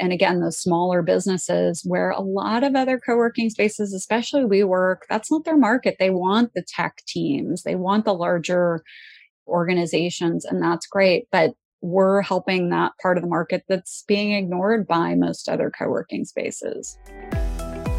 and 0.00 0.12
again, 0.14 0.40
those 0.40 0.58
smaller 0.58 1.02
businesses 1.02 1.82
where 1.84 2.10
a 2.10 2.22
lot 2.22 2.64
of 2.64 2.74
other 2.74 2.98
co 2.98 3.16
working 3.16 3.50
spaces, 3.50 3.92
especially 3.92 4.42
WeWork 4.42 5.00
that's 5.10 5.30
not 5.30 5.44
their 5.44 5.58
market. 5.58 5.96
They 5.98 6.08
want 6.08 6.54
the 6.54 6.64
tech 6.66 7.02
teams, 7.06 7.62
they 7.62 7.74
want 7.74 8.06
the 8.06 8.14
larger 8.14 8.82
organizations, 9.46 10.46
and 10.46 10.62
that's 10.62 10.86
great. 10.86 11.26
But 11.30 11.52
we're 11.82 12.22
helping 12.22 12.70
that 12.70 12.92
part 13.02 13.18
of 13.18 13.22
the 13.22 13.28
market 13.28 13.64
that's 13.68 14.02
being 14.08 14.32
ignored 14.32 14.86
by 14.86 15.14
most 15.14 15.50
other 15.50 15.70
co 15.70 15.88
working 15.88 16.24
spaces. 16.24 16.96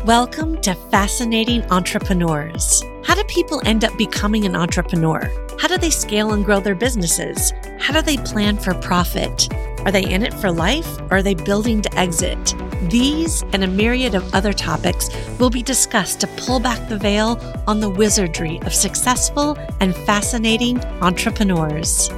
Welcome 0.04 0.60
to 0.62 0.74
Fascinating 0.90 1.62
Entrepreneurs. 1.66 2.84
How 3.04 3.16
do 3.16 3.24
people 3.24 3.62
end 3.66 3.84
up 3.84 3.98
becoming 3.98 4.46
an 4.46 4.56
entrepreneur? 4.56 5.30
How 5.60 5.68
do 5.68 5.78
they 5.78 5.90
scale 5.90 6.34
and 6.34 6.46
grow 6.46 6.60
their 6.60 6.76
businesses? 6.76 7.52
How 7.80 7.94
do 7.94 8.02
they 8.02 8.18
plan 8.18 8.58
for 8.58 8.76
profit? 8.76 9.50
Are 9.86 9.92
they 9.92 10.04
in 10.04 10.22
it 10.22 10.34
for 10.36 10.52
life 10.52 11.00
or 11.10 11.18
are 11.18 11.24
they 11.24 11.34
building 11.34 11.82
to 11.82 12.00
exit? 12.00 12.54
These 12.90 13.42
and 13.54 13.64
a 13.64 13.68
myriad 13.68 14.14
of 14.14 14.36
other 14.36 14.54
topics 14.54 15.10
will 15.40 15.50
be 15.50 15.64
discussed 15.64 16.20
to 16.22 16.28
pull 16.28 16.60
back 16.60 16.88
the 16.90 16.98
veil 16.98 17.40
on 17.68 17.80
the 17.80 17.90
wizardry 17.90 18.60
of 18.62 18.74
successful 18.74 19.58
and 19.80 19.96
fascinating 19.96 20.80
entrepreneurs. 21.02 22.10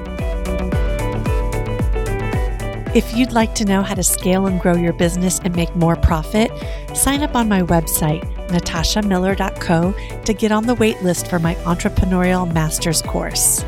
If 2.94 3.16
you'd 3.16 3.32
like 3.32 3.56
to 3.56 3.66
know 3.66 3.82
how 3.82 3.96
to 3.96 4.04
scale 4.04 4.46
and 4.48 4.60
grow 4.62 4.76
your 4.76 4.94
business 4.94 5.40
and 5.40 5.56
make 5.56 5.74
more 5.76 5.96
profit, 5.96 6.52
sign 6.94 7.24
up 7.24 7.36
on 7.36 7.48
my 7.48 7.62
website, 7.62 8.33
natashamiller.co, 8.48 10.22
to 10.26 10.34
get 10.34 10.52
on 10.52 10.68
the 10.68 10.76
wait 10.76 11.02
list 11.02 11.28
for 11.28 11.40
my 11.40 11.56
Entrepreneurial 11.56 12.52
Masters 12.54 13.02
course. 13.02 13.64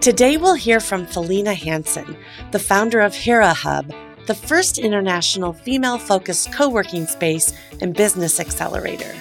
Today, 0.00 0.36
we'll 0.36 0.54
hear 0.54 0.78
from 0.78 1.06
Felena 1.06 1.54
Hanson, 1.54 2.16
the 2.52 2.58
founder 2.58 3.00
of 3.00 3.14
Hera 3.14 3.52
Hub, 3.52 3.92
the 4.26 4.34
first 4.34 4.78
international 4.78 5.52
female 5.52 5.98
focused 5.98 6.52
co 6.52 6.68
working 6.68 7.06
space 7.06 7.52
and 7.80 7.94
business 7.94 8.38
accelerator. 8.38 9.12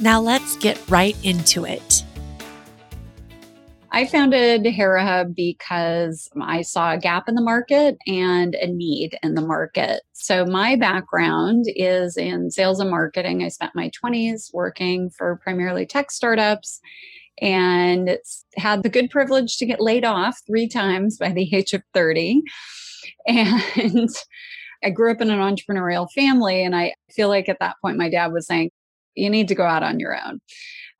Now, 0.00 0.20
let's 0.20 0.56
get 0.56 0.80
right 0.90 1.16
into 1.22 1.64
it. 1.64 1.93
I 3.94 4.06
founded 4.06 4.66
Hera 4.66 5.06
Hub 5.06 5.36
because 5.36 6.28
I 6.42 6.62
saw 6.62 6.92
a 6.92 6.98
gap 6.98 7.28
in 7.28 7.36
the 7.36 7.40
market 7.40 7.96
and 8.08 8.56
a 8.56 8.66
need 8.66 9.16
in 9.22 9.36
the 9.36 9.40
market. 9.40 10.02
So, 10.14 10.44
my 10.44 10.74
background 10.74 11.66
is 11.76 12.16
in 12.16 12.50
sales 12.50 12.80
and 12.80 12.90
marketing. 12.90 13.44
I 13.44 13.48
spent 13.50 13.76
my 13.76 13.92
20s 14.04 14.52
working 14.52 15.10
for 15.10 15.36
primarily 15.44 15.86
tech 15.86 16.10
startups 16.10 16.80
and 17.40 18.18
had 18.56 18.82
the 18.82 18.88
good 18.88 19.10
privilege 19.10 19.58
to 19.58 19.66
get 19.66 19.80
laid 19.80 20.04
off 20.04 20.40
three 20.44 20.66
times 20.66 21.16
by 21.16 21.30
the 21.30 21.48
age 21.54 21.72
of 21.72 21.84
30. 21.94 22.42
And 23.28 24.08
I 24.82 24.90
grew 24.90 25.12
up 25.12 25.20
in 25.20 25.30
an 25.30 25.38
entrepreneurial 25.38 26.08
family. 26.10 26.64
And 26.64 26.74
I 26.74 26.94
feel 27.12 27.28
like 27.28 27.48
at 27.48 27.60
that 27.60 27.76
point, 27.80 27.96
my 27.96 28.10
dad 28.10 28.32
was 28.32 28.48
saying, 28.48 28.72
you 29.14 29.30
need 29.30 29.46
to 29.46 29.54
go 29.54 29.64
out 29.64 29.84
on 29.84 30.00
your 30.00 30.16
own. 30.16 30.40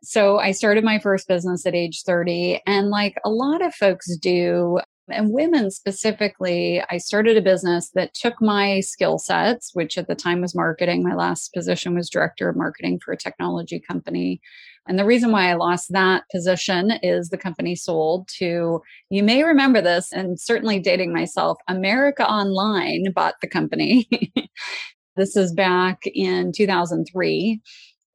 So 0.05 0.39
I 0.39 0.53
started 0.53 0.85
my 0.85 0.99
first 0.99 1.27
business 1.27 1.65
at 1.67 1.75
age 1.75 2.03
30. 2.05 2.61
And 2.67 2.91
like 2.91 3.17
a 3.25 3.31
lot 3.31 3.65
of 3.65 3.75
folks 3.75 4.17
do, 4.19 4.79
and 5.09 5.33
women 5.33 5.71
specifically, 5.71 6.83
I 6.91 6.99
started 6.99 7.37
a 7.37 7.43
business 7.43 7.91
that 7.95 8.15
took 8.15 8.35
my 8.41 8.81
skill 8.81 9.19
sets, 9.19 9.71
which 9.75 9.99
at 9.99 10.07
the 10.07 10.15
time 10.15 10.41
was 10.41 10.55
marketing. 10.55 11.03
My 11.03 11.15
last 11.15 11.53
position 11.55 11.95
was 11.95 12.11
director 12.11 12.49
of 12.49 12.57
marketing 12.57 13.01
for 13.05 13.13
a 13.13 13.19
technology 13.19 13.81
company. 13.81 14.41
And 14.87 14.99
the 14.99 15.07
reason 15.07 15.33
why 15.33 15.51
I 15.51 15.55
lost 15.55 15.93
that 15.93 16.25
position 16.31 16.93
is 17.03 17.29
the 17.29 17.39
company 17.39 17.75
sold 17.75 18.29
to, 18.39 18.83
you 19.09 19.23
may 19.23 19.43
remember 19.43 19.81
this, 19.81 20.13
and 20.13 20.39
certainly 20.39 20.79
dating 20.79 21.13
myself, 21.13 21.59
America 21.69 22.29
Online 22.29 23.11
bought 23.15 23.37
the 23.41 23.49
company. 23.49 24.07
this 25.17 25.37
is 25.37 25.55
back 25.55 26.03
in 26.07 26.53
2003. 26.53 27.63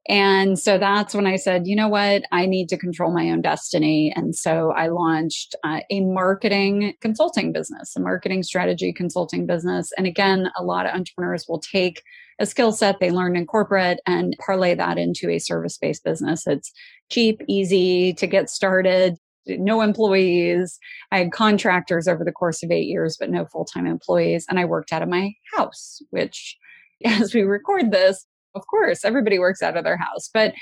And 0.08 0.58
so 0.58 0.78
that's 0.78 1.14
when 1.14 1.26
I 1.26 1.36
said, 1.36 1.66
you 1.66 1.76
know 1.76 1.88
what? 1.88 2.22
I 2.32 2.46
need 2.46 2.68
to 2.70 2.78
control 2.78 3.12
my 3.12 3.30
own 3.30 3.42
destiny. 3.42 4.12
And 4.16 4.34
so 4.34 4.72
I 4.72 4.88
launched 4.88 5.54
uh, 5.62 5.80
a 5.90 6.00
marketing 6.00 6.94
consulting 7.00 7.52
business, 7.52 7.94
a 7.96 8.00
marketing 8.00 8.42
strategy 8.42 8.92
consulting 8.92 9.46
business. 9.46 9.92
And 9.98 10.06
again, 10.06 10.50
a 10.56 10.64
lot 10.64 10.86
of 10.86 10.94
entrepreneurs 10.94 11.44
will 11.48 11.60
take 11.60 12.02
a 12.38 12.46
skill 12.46 12.72
set 12.72 12.98
they 12.98 13.10
learned 13.10 13.36
in 13.36 13.46
corporate 13.46 14.00
and 14.06 14.34
parlay 14.44 14.74
that 14.74 14.96
into 14.96 15.28
a 15.28 15.38
service 15.38 15.76
based 15.76 16.02
business. 16.02 16.46
It's 16.46 16.72
cheap, 17.10 17.42
easy 17.46 18.14
to 18.14 18.26
get 18.26 18.48
started. 18.48 19.18
No 19.46 19.82
employees. 19.82 20.78
I 21.12 21.18
had 21.18 21.32
contractors 21.32 22.08
over 22.08 22.24
the 22.24 22.32
course 22.32 22.62
of 22.62 22.70
eight 22.70 22.86
years, 22.86 23.16
but 23.20 23.30
no 23.30 23.44
full 23.44 23.66
time 23.66 23.86
employees. 23.86 24.46
And 24.48 24.58
I 24.58 24.64
worked 24.64 24.92
out 24.92 25.02
of 25.02 25.08
my 25.08 25.34
house, 25.54 26.00
which 26.10 26.56
as 27.04 27.34
we 27.34 27.42
record 27.42 27.90
this, 27.90 28.26
of 28.54 28.66
course, 28.66 29.04
everybody 29.04 29.38
works 29.38 29.62
out 29.62 29.76
of 29.76 29.84
their 29.84 29.96
house. 29.96 30.28
But 30.32 30.54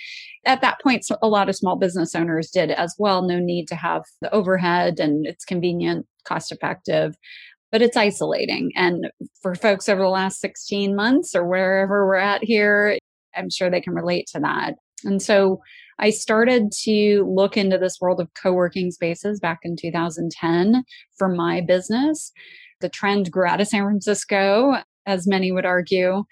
at 0.44 0.60
that 0.60 0.80
point, 0.82 1.04
a 1.22 1.28
lot 1.28 1.48
of 1.48 1.56
small 1.56 1.76
business 1.76 2.14
owners 2.14 2.50
did 2.50 2.70
as 2.70 2.94
well. 2.98 3.22
No 3.22 3.38
need 3.38 3.66
to 3.68 3.74
have 3.74 4.02
the 4.20 4.32
overhead 4.32 5.00
and 5.00 5.26
it's 5.26 5.44
convenient, 5.44 6.06
cost 6.24 6.52
effective, 6.52 7.14
but 7.70 7.82
it's 7.82 7.96
isolating. 7.96 8.70
And 8.76 9.10
for 9.42 9.54
folks 9.54 9.88
over 9.88 10.02
the 10.02 10.08
last 10.08 10.40
16 10.40 10.94
months 10.94 11.34
or 11.34 11.46
wherever 11.46 12.06
we're 12.06 12.16
at 12.16 12.44
here, 12.44 12.98
I'm 13.36 13.50
sure 13.50 13.70
they 13.70 13.80
can 13.80 13.94
relate 13.94 14.26
to 14.32 14.40
that. 14.40 14.74
And 15.04 15.22
so 15.22 15.60
I 15.98 16.10
started 16.10 16.72
to 16.84 17.24
look 17.28 17.56
into 17.56 17.78
this 17.78 17.98
world 18.00 18.20
of 18.20 18.28
co 18.40 18.52
working 18.52 18.90
spaces 18.90 19.40
back 19.40 19.60
in 19.62 19.76
2010 19.76 20.84
for 21.16 21.28
my 21.28 21.60
business. 21.60 22.32
The 22.80 22.88
trend 22.88 23.30
grew 23.30 23.46
out 23.46 23.60
of 23.60 23.68
San 23.68 23.84
Francisco, 23.84 24.76
as 25.06 25.26
many 25.26 25.50
would 25.50 25.66
argue. 25.66 26.24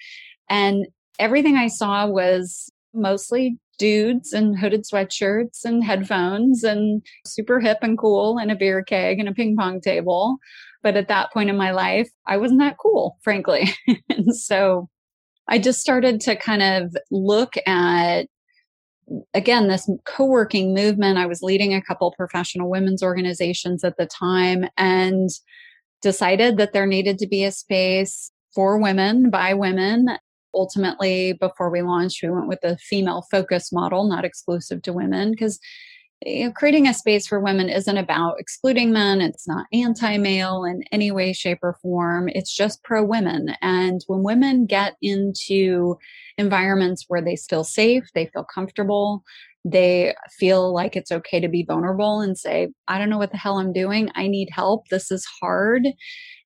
And 0.48 0.86
everything 1.18 1.56
I 1.56 1.68
saw 1.68 2.06
was 2.06 2.70
mostly 2.94 3.58
dudes 3.78 4.32
in 4.32 4.54
hooded 4.54 4.84
sweatshirts 4.84 5.64
and 5.64 5.84
headphones 5.84 6.64
and 6.64 7.02
super 7.26 7.60
hip 7.60 7.78
and 7.82 7.98
cool 7.98 8.38
and 8.38 8.50
a 8.50 8.56
beer 8.56 8.82
keg 8.82 9.18
and 9.18 9.28
a 9.28 9.34
ping 9.34 9.56
pong 9.56 9.80
table. 9.80 10.38
But 10.82 10.96
at 10.96 11.08
that 11.08 11.32
point 11.32 11.50
in 11.50 11.56
my 11.56 11.72
life, 11.72 12.08
I 12.26 12.36
wasn't 12.36 12.60
that 12.60 12.78
cool, 12.78 13.18
frankly. 13.22 13.68
and 14.08 14.34
so 14.34 14.88
I 15.48 15.58
just 15.58 15.80
started 15.80 16.20
to 16.22 16.36
kind 16.36 16.62
of 16.62 16.96
look 17.10 17.54
at 17.66 18.26
again 19.34 19.68
this 19.68 19.88
co-working 20.04 20.74
movement 20.74 21.16
i 21.16 21.26
was 21.26 21.40
leading 21.40 21.72
a 21.72 21.80
couple 21.80 22.12
professional 22.16 22.68
women's 22.68 23.04
organizations 23.04 23.84
at 23.84 23.96
the 23.98 24.06
time 24.06 24.68
and 24.76 25.30
decided 26.02 26.56
that 26.56 26.72
there 26.72 26.86
needed 26.86 27.16
to 27.16 27.26
be 27.28 27.44
a 27.44 27.52
space 27.52 28.32
for 28.52 28.78
women 28.78 29.30
by 29.30 29.54
women 29.54 30.08
ultimately, 30.56 31.34
before 31.34 31.70
we 31.70 31.82
launched, 31.82 32.22
we 32.22 32.30
went 32.30 32.48
with 32.48 32.64
a 32.64 32.76
female 32.78 33.26
focus 33.30 33.70
model, 33.72 34.08
not 34.08 34.24
exclusive 34.24 34.82
to 34.82 34.92
women, 34.92 35.30
because 35.30 35.60
you 36.24 36.46
know, 36.46 36.52
creating 36.52 36.88
a 36.88 36.94
space 36.94 37.26
for 37.26 37.40
women 37.40 37.68
isn't 37.68 37.98
about 37.98 38.40
excluding 38.40 38.90
men. 38.90 39.20
It's 39.20 39.46
not 39.46 39.66
anti 39.72 40.16
male 40.16 40.64
in 40.64 40.82
any 40.90 41.10
way, 41.10 41.32
shape, 41.32 41.58
or 41.62 41.76
form. 41.82 42.28
It's 42.28 42.54
just 42.54 42.82
pro 42.82 43.04
women. 43.04 43.54
And 43.60 44.00
when 44.06 44.22
women 44.22 44.66
get 44.66 44.96
into 45.02 45.96
environments 46.38 47.04
where 47.08 47.22
they 47.22 47.36
feel 47.36 47.64
safe, 47.64 48.04
they 48.14 48.26
feel 48.26 48.44
comfortable, 48.44 49.24
they 49.64 50.14
feel 50.38 50.72
like 50.72 50.96
it's 50.96 51.12
okay 51.12 51.40
to 51.40 51.48
be 51.48 51.64
vulnerable 51.64 52.20
and 52.20 52.38
say, 52.38 52.68
I 52.88 52.98
don't 52.98 53.10
know 53.10 53.18
what 53.18 53.32
the 53.32 53.36
hell 53.36 53.58
I'm 53.58 53.72
doing. 53.72 54.10
I 54.14 54.28
need 54.28 54.48
help. 54.50 54.88
This 54.88 55.10
is 55.10 55.26
hard. 55.40 55.86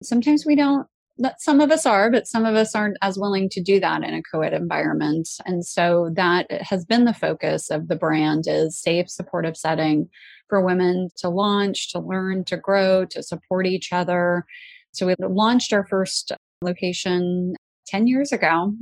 Sometimes 0.02 0.44
we 0.46 0.56
don't 0.56 0.86
that 1.20 1.40
some 1.40 1.60
of 1.60 1.70
us 1.70 1.86
are, 1.86 2.10
but 2.10 2.26
some 2.26 2.44
of 2.44 2.54
us 2.54 2.74
aren't 2.74 2.96
as 3.02 3.18
willing 3.18 3.48
to 3.50 3.62
do 3.62 3.78
that 3.80 4.02
in 4.02 4.14
a 4.14 4.22
co-ed 4.22 4.52
environment. 4.52 5.28
And 5.46 5.64
so 5.64 6.10
that 6.14 6.50
has 6.50 6.84
been 6.84 7.04
the 7.04 7.14
focus 7.14 7.70
of 7.70 7.88
the 7.88 7.96
brand 7.96 8.44
is 8.46 8.80
safe, 8.80 9.08
supportive 9.08 9.56
setting 9.56 10.08
for 10.48 10.64
women 10.64 11.08
to 11.18 11.28
launch, 11.28 11.92
to 11.92 12.00
learn, 12.00 12.44
to 12.44 12.56
grow, 12.56 13.04
to 13.06 13.22
support 13.22 13.66
each 13.66 13.92
other. 13.92 14.44
So 14.92 15.06
we 15.06 15.14
launched 15.20 15.72
our 15.72 15.86
first 15.86 16.32
location 16.62 17.54
10 17.86 18.06
years 18.06 18.32
ago, 18.32 18.72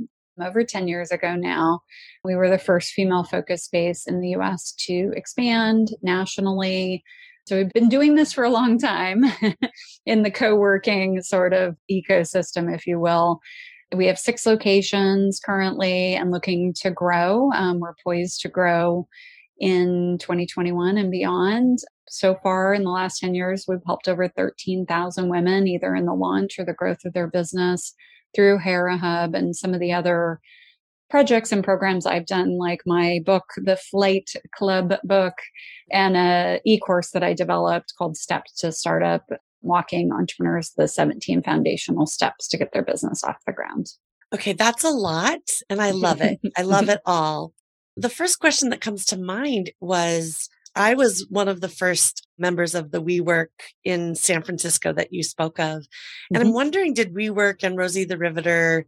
over 0.41 0.63
10 0.63 0.87
years 0.87 1.11
ago 1.11 1.35
now. 1.35 1.81
We 2.23 2.35
were 2.35 2.49
the 2.49 2.57
first 2.57 2.91
female 2.91 3.23
focused 3.23 3.65
space 3.65 4.07
in 4.07 4.21
the 4.21 4.29
US 4.29 4.73
to 4.87 5.11
expand 5.15 5.89
nationally 6.01 7.03
so 7.49 7.57
we've 7.57 7.73
been 7.73 7.89
doing 7.89 8.13
this 8.13 8.31
for 8.31 8.43
a 8.43 8.49
long 8.51 8.77
time 8.77 9.23
in 10.05 10.21
the 10.21 10.29
co 10.29 10.55
working 10.55 11.19
sort 11.23 11.51
of 11.51 11.75
ecosystem, 11.91 12.71
if 12.71 12.85
you 12.85 12.99
will. 12.99 13.39
We 13.91 14.05
have 14.05 14.19
six 14.19 14.45
locations 14.45 15.39
currently 15.43 16.13
and 16.13 16.29
looking 16.29 16.75
to 16.81 16.91
grow. 16.91 17.51
Um, 17.53 17.79
we're 17.79 17.95
poised 18.03 18.41
to 18.41 18.49
grow 18.49 19.07
in 19.57 20.19
2021 20.19 20.99
and 20.99 21.09
beyond. 21.09 21.79
So 22.07 22.37
far, 22.43 22.71
in 22.75 22.83
the 22.83 22.91
last 22.91 23.17
10 23.19 23.33
years, 23.33 23.65
we've 23.67 23.79
helped 23.83 24.07
over 24.07 24.27
13,000 24.27 25.27
women 25.27 25.67
either 25.67 25.95
in 25.95 26.05
the 26.05 26.13
launch 26.13 26.59
or 26.59 26.65
the 26.65 26.73
growth 26.73 27.03
of 27.03 27.13
their 27.13 27.27
business 27.27 27.95
through 28.35 28.59
Hera 28.59 28.95
Hub 28.95 29.33
and 29.33 29.55
some 29.55 29.73
of 29.73 29.79
the 29.79 29.93
other 29.93 30.39
projects 31.09 31.51
and 31.51 31.63
programs 31.63 32.05
I've 32.05 32.25
done, 32.25 32.57
like 32.57 32.81
my 32.85 33.19
book, 33.25 33.45
the 33.57 33.77
Flight 33.77 34.29
Club 34.55 34.93
book, 35.03 35.33
and 35.91 36.15
a 36.15 36.61
e-course 36.65 37.11
that 37.11 37.23
I 37.23 37.33
developed 37.33 37.93
called 37.97 38.17
Step 38.17 38.45
to 38.57 38.71
Startup. 38.71 39.23
walking 39.61 40.09
entrepreneurs 40.13 40.71
the 40.77 40.87
17 40.87 41.43
foundational 41.43 42.05
steps 42.05 42.47
to 42.47 42.57
get 42.57 42.71
their 42.71 42.83
business 42.83 43.25
off 43.25 43.35
the 43.45 43.51
ground. 43.51 43.87
Okay, 44.33 44.53
that's 44.53 44.85
a 44.85 44.89
lot. 44.89 45.41
And 45.69 45.81
I 45.81 45.91
love 45.91 46.21
it. 46.21 46.39
I 46.55 46.61
love 46.61 46.87
it 46.95 47.01
all. 47.05 47.53
The 47.97 48.09
first 48.09 48.39
question 48.39 48.69
that 48.69 48.79
comes 48.79 49.03
to 49.07 49.17
mind 49.17 49.71
was 49.81 50.47
I 50.75 50.93
was 50.93 51.25
one 51.29 51.47
of 51.47 51.61
the 51.61 51.67
first 51.67 52.27
members 52.37 52.75
of 52.75 52.91
the 52.91 53.01
WeWork 53.01 53.47
in 53.83 54.15
San 54.15 54.43
Francisco 54.43 54.93
that 54.93 55.11
you 55.11 55.23
spoke 55.23 55.59
of. 55.59 55.85
And 56.29 56.37
mm-hmm. 56.37 56.47
I'm 56.47 56.53
wondering, 56.53 56.93
did 56.93 57.13
WeWork 57.13 57.63
and 57.63 57.77
Rosie 57.77 58.05
the 58.05 58.17
Riveter, 58.17 58.85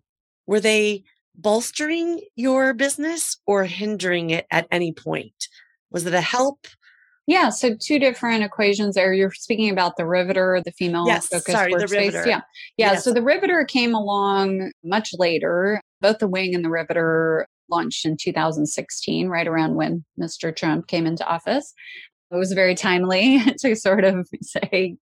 were 0.47 0.59
they 0.59 1.03
bolstering 1.36 2.22
your 2.36 2.74
business 2.74 3.38
or 3.45 3.66
hindering 3.66 4.30
it 4.30 4.45
at 4.51 4.68
any 4.72 4.94
point? 4.94 5.48
Was 5.92 6.06
it 6.06 6.13
a 6.13 6.22
help? 6.22 6.68
Yeah, 7.28 7.50
so 7.50 7.75
two 7.80 8.00
different 8.00 8.44
equations 8.44 8.95
there. 8.95 9.13
You're 9.13 9.31
speaking 9.31 9.69
about 9.69 9.95
the 9.95 10.06
riveter, 10.06 10.62
the 10.66 10.72
female 10.72 11.06
yes, 11.06 11.28
focused 11.28 11.51
sorry, 11.51 11.74
workspace. 11.74 11.89
The 11.89 11.98
riveter. 11.98 12.28
Yeah. 12.28 12.42
Yeah. 12.78 12.92
Yes. 12.94 13.04
So 13.04 13.13
the 13.13 13.22
riveter 13.22 13.63
came 13.63 13.94
along 13.94 14.72
much 14.83 15.12
later. 15.18 15.81
Both 16.01 16.19
the 16.19 16.28
wing 16.28 16.56
and 16.56 16.66
the 16.66 16.69
riveter 16.69 17.48
launched 17.69 18.06
in 18.06 18.18
2016, 18.18 19.30
right 19.30 19.48
around 19.48 19.75
when 19.75 20.04
Mr. 20.19 20.54
Trump 20.56 20.88
came 20.88 21.06
into 21.06 21.25
office. 21.25 21.74
It 22.31 22.36
was 22.36 22.54
very 22.54 22.75
timely 22.75 23.39
to 23.60 23.75
sort 23.75 24.04
of 24.04 24.28
say 24.42 24.98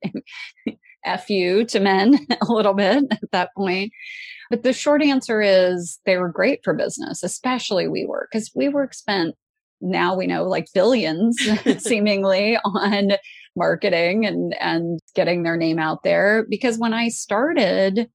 F 1.05 1.29
you 1.29 1.65
to 1.65 1.79
men 1.79 2.19
a 2.41 2.51
little 2.51 2.73
bit 2.73 3.03
at 3.11 3.31
that 3.31 3.49
point. 3.55 3.91
But 4.49 4.63
the 4.63 4.73
short 4.73 5.03
answer 5.03 5.41
is 5.41 5.99
they 6.05 6.17
were 6.17 6.29
great 6.29 6.61
for 6.63 6.73
business, 6.73 7.23
especially 7.23 7.85
WeWork, 7.85 8.25
because 8.31 8.49
WeWork 8.49 8.93
spent 8.93 9.35
now 9.81 10.15
we 10.15 10.27
know 10.27 10.43
like 10.43 10.67
billions 10.73 11.37
seemingly 11.77 12.57
on 12.57 13.11
marketing 13.55 14.25
and 14.25 14.55
and 14.59 14.99
getting 15.15 15.43
their 15.43 15.57
name 15.57 15.79
out 15.79 16.03
there. 16.03 16.45
Because 16.49 16.77
when 16.77 16.93
i 16.93 17.07
started 17.09 18.09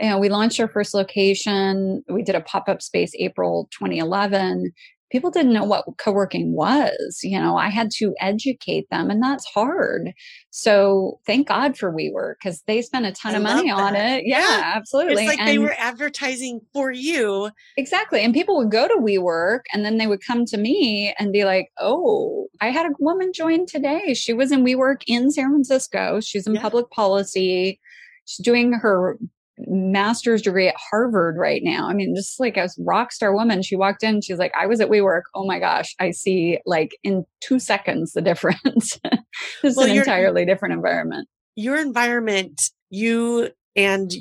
you 0.00 0.08
know 0.08 0.18
we 0.18 0.28
launched 0.28 0.58
our 0.60 0.68
first 0.68 0.94
location. 0.94 2.02
We 2.08 2.22
did 2.22 2.34
a 2.34 2.40
pop-up 2.40 2.82
space 2.82 3.12
april 3.18 3.68
2011 3.78 4.72
people 5.14 5.30
didn't 5.30 5.52
know 5.52 5.62
what 5.62 5.84
co-working 5.96 6.54
was 6.54 7.20
you 7.22 7.38
know 7.38 7.56
i 7.56 7.68
had 7.68 7.88
to 7.88 8.12
educate 8.20 8.88
them 8.90 9.10
and 9.10 9.22
that's 9.22 9.46
hard. 9.46 10.12
So 10.50 11.20
thank 11.26 11.48
god 11.48 11.76
for 11.76 11.92
WeWork 11.92 12.34
because 12.42 12.62
they 12.66 12.82
spent 12.82 13.06
a 13.06 13.12
ton 13.12 13.34
I 13.34 13.36
of 13.36 13.42
money 13.42 13.70
that. 13.70 13.80
on 13.80 13.96
it. 13.96 14.24
Yeah, 14.26 14.40
yeah, 14.40 14.72
absolutely 14.74 15.24
it's 15.24 15.28
like 15.28 15.38
and 15.38 15.48
they 15.48 15.58
were 15.58 15.74
advertising 15.78 16.60
for 16.72 16.90
you. 16.90 17.50
Exactly 17.76 18.22
and 18.22 18.34
people 18.34 18.56
would 18.56 18.70
go 18.70 18.88
to 18.88 18.94
WeWork 18.94 19.60
and 19.72 19.84
then 19.84 19.98
they 19.98 20.06
would 20.06 20.24
come 20.24 20.44
to 20.46 20.56
me 20.56 21.14
and 21.18 21.32
be 21.32 21.44
like 21.44 21.68
oh 21.78 22.48
i 22.60 22.70
had 22.70 22.86
a 22.86 22.94
woman 22.98 23.32
join 23.32 23.66
today. 23.66 24.14
She 24.14 24.32
was 24.32 24.50
in 24.52 24.64
WeWork 24.64 25.02
in 25.06 25.30
san 25.30 25.50
francisco. 25.50 26.20
She's 26.20 26.46
in 26.46 26.54
yeah. 26.54 26.62
public 26.62 26.90
policy. 26.90 27.80
She's 28.26 28.44
doing 28.44 28.72
her 28.72 29.18
master's 29.58 30.42
degree 30.42 30.68
at 30.68 30.76
Harvard 30.76 31.36
right 31.36 31.62
now. 31.62 31.88
I 31.88 31.94
mean, 31.94 32.14
just 32.14 32.40
like 32.40 32.56
a 32.56 32.68
rock 32.78 33.12
star 33.12 33.34
woman. 33.34 33.62
She 33.62 33.76
walked 33.76 34.02
in, 34.02 34.20
she's 34.20 34.38
like, 34.38 34.52
I 34.58 34.66
was 34.66 34.80
at 34.80 34.88
WeWork. 34.88 35.22
Oh 35.34 35.46
my 35.46 35.58
gosh, 35.58 35.94
I 36.00 36.10
see 36.10 36.58
like 36.66 36.96
in 37.02 37.24
two 37.40 37.58
seconds 37.58 38.12
the 38.12 38.22
difference. 38.22 38.98
it's 39.62 39.76
well, 39.76 39.86
an 39.86 39.96
entirely 39.96 40.44
different 40.44 40.74
environment. 40.74 41.28
Your 41.56 41.76
environment, 41.76 42.70
you 42.90 43.50
and 43.76 44.12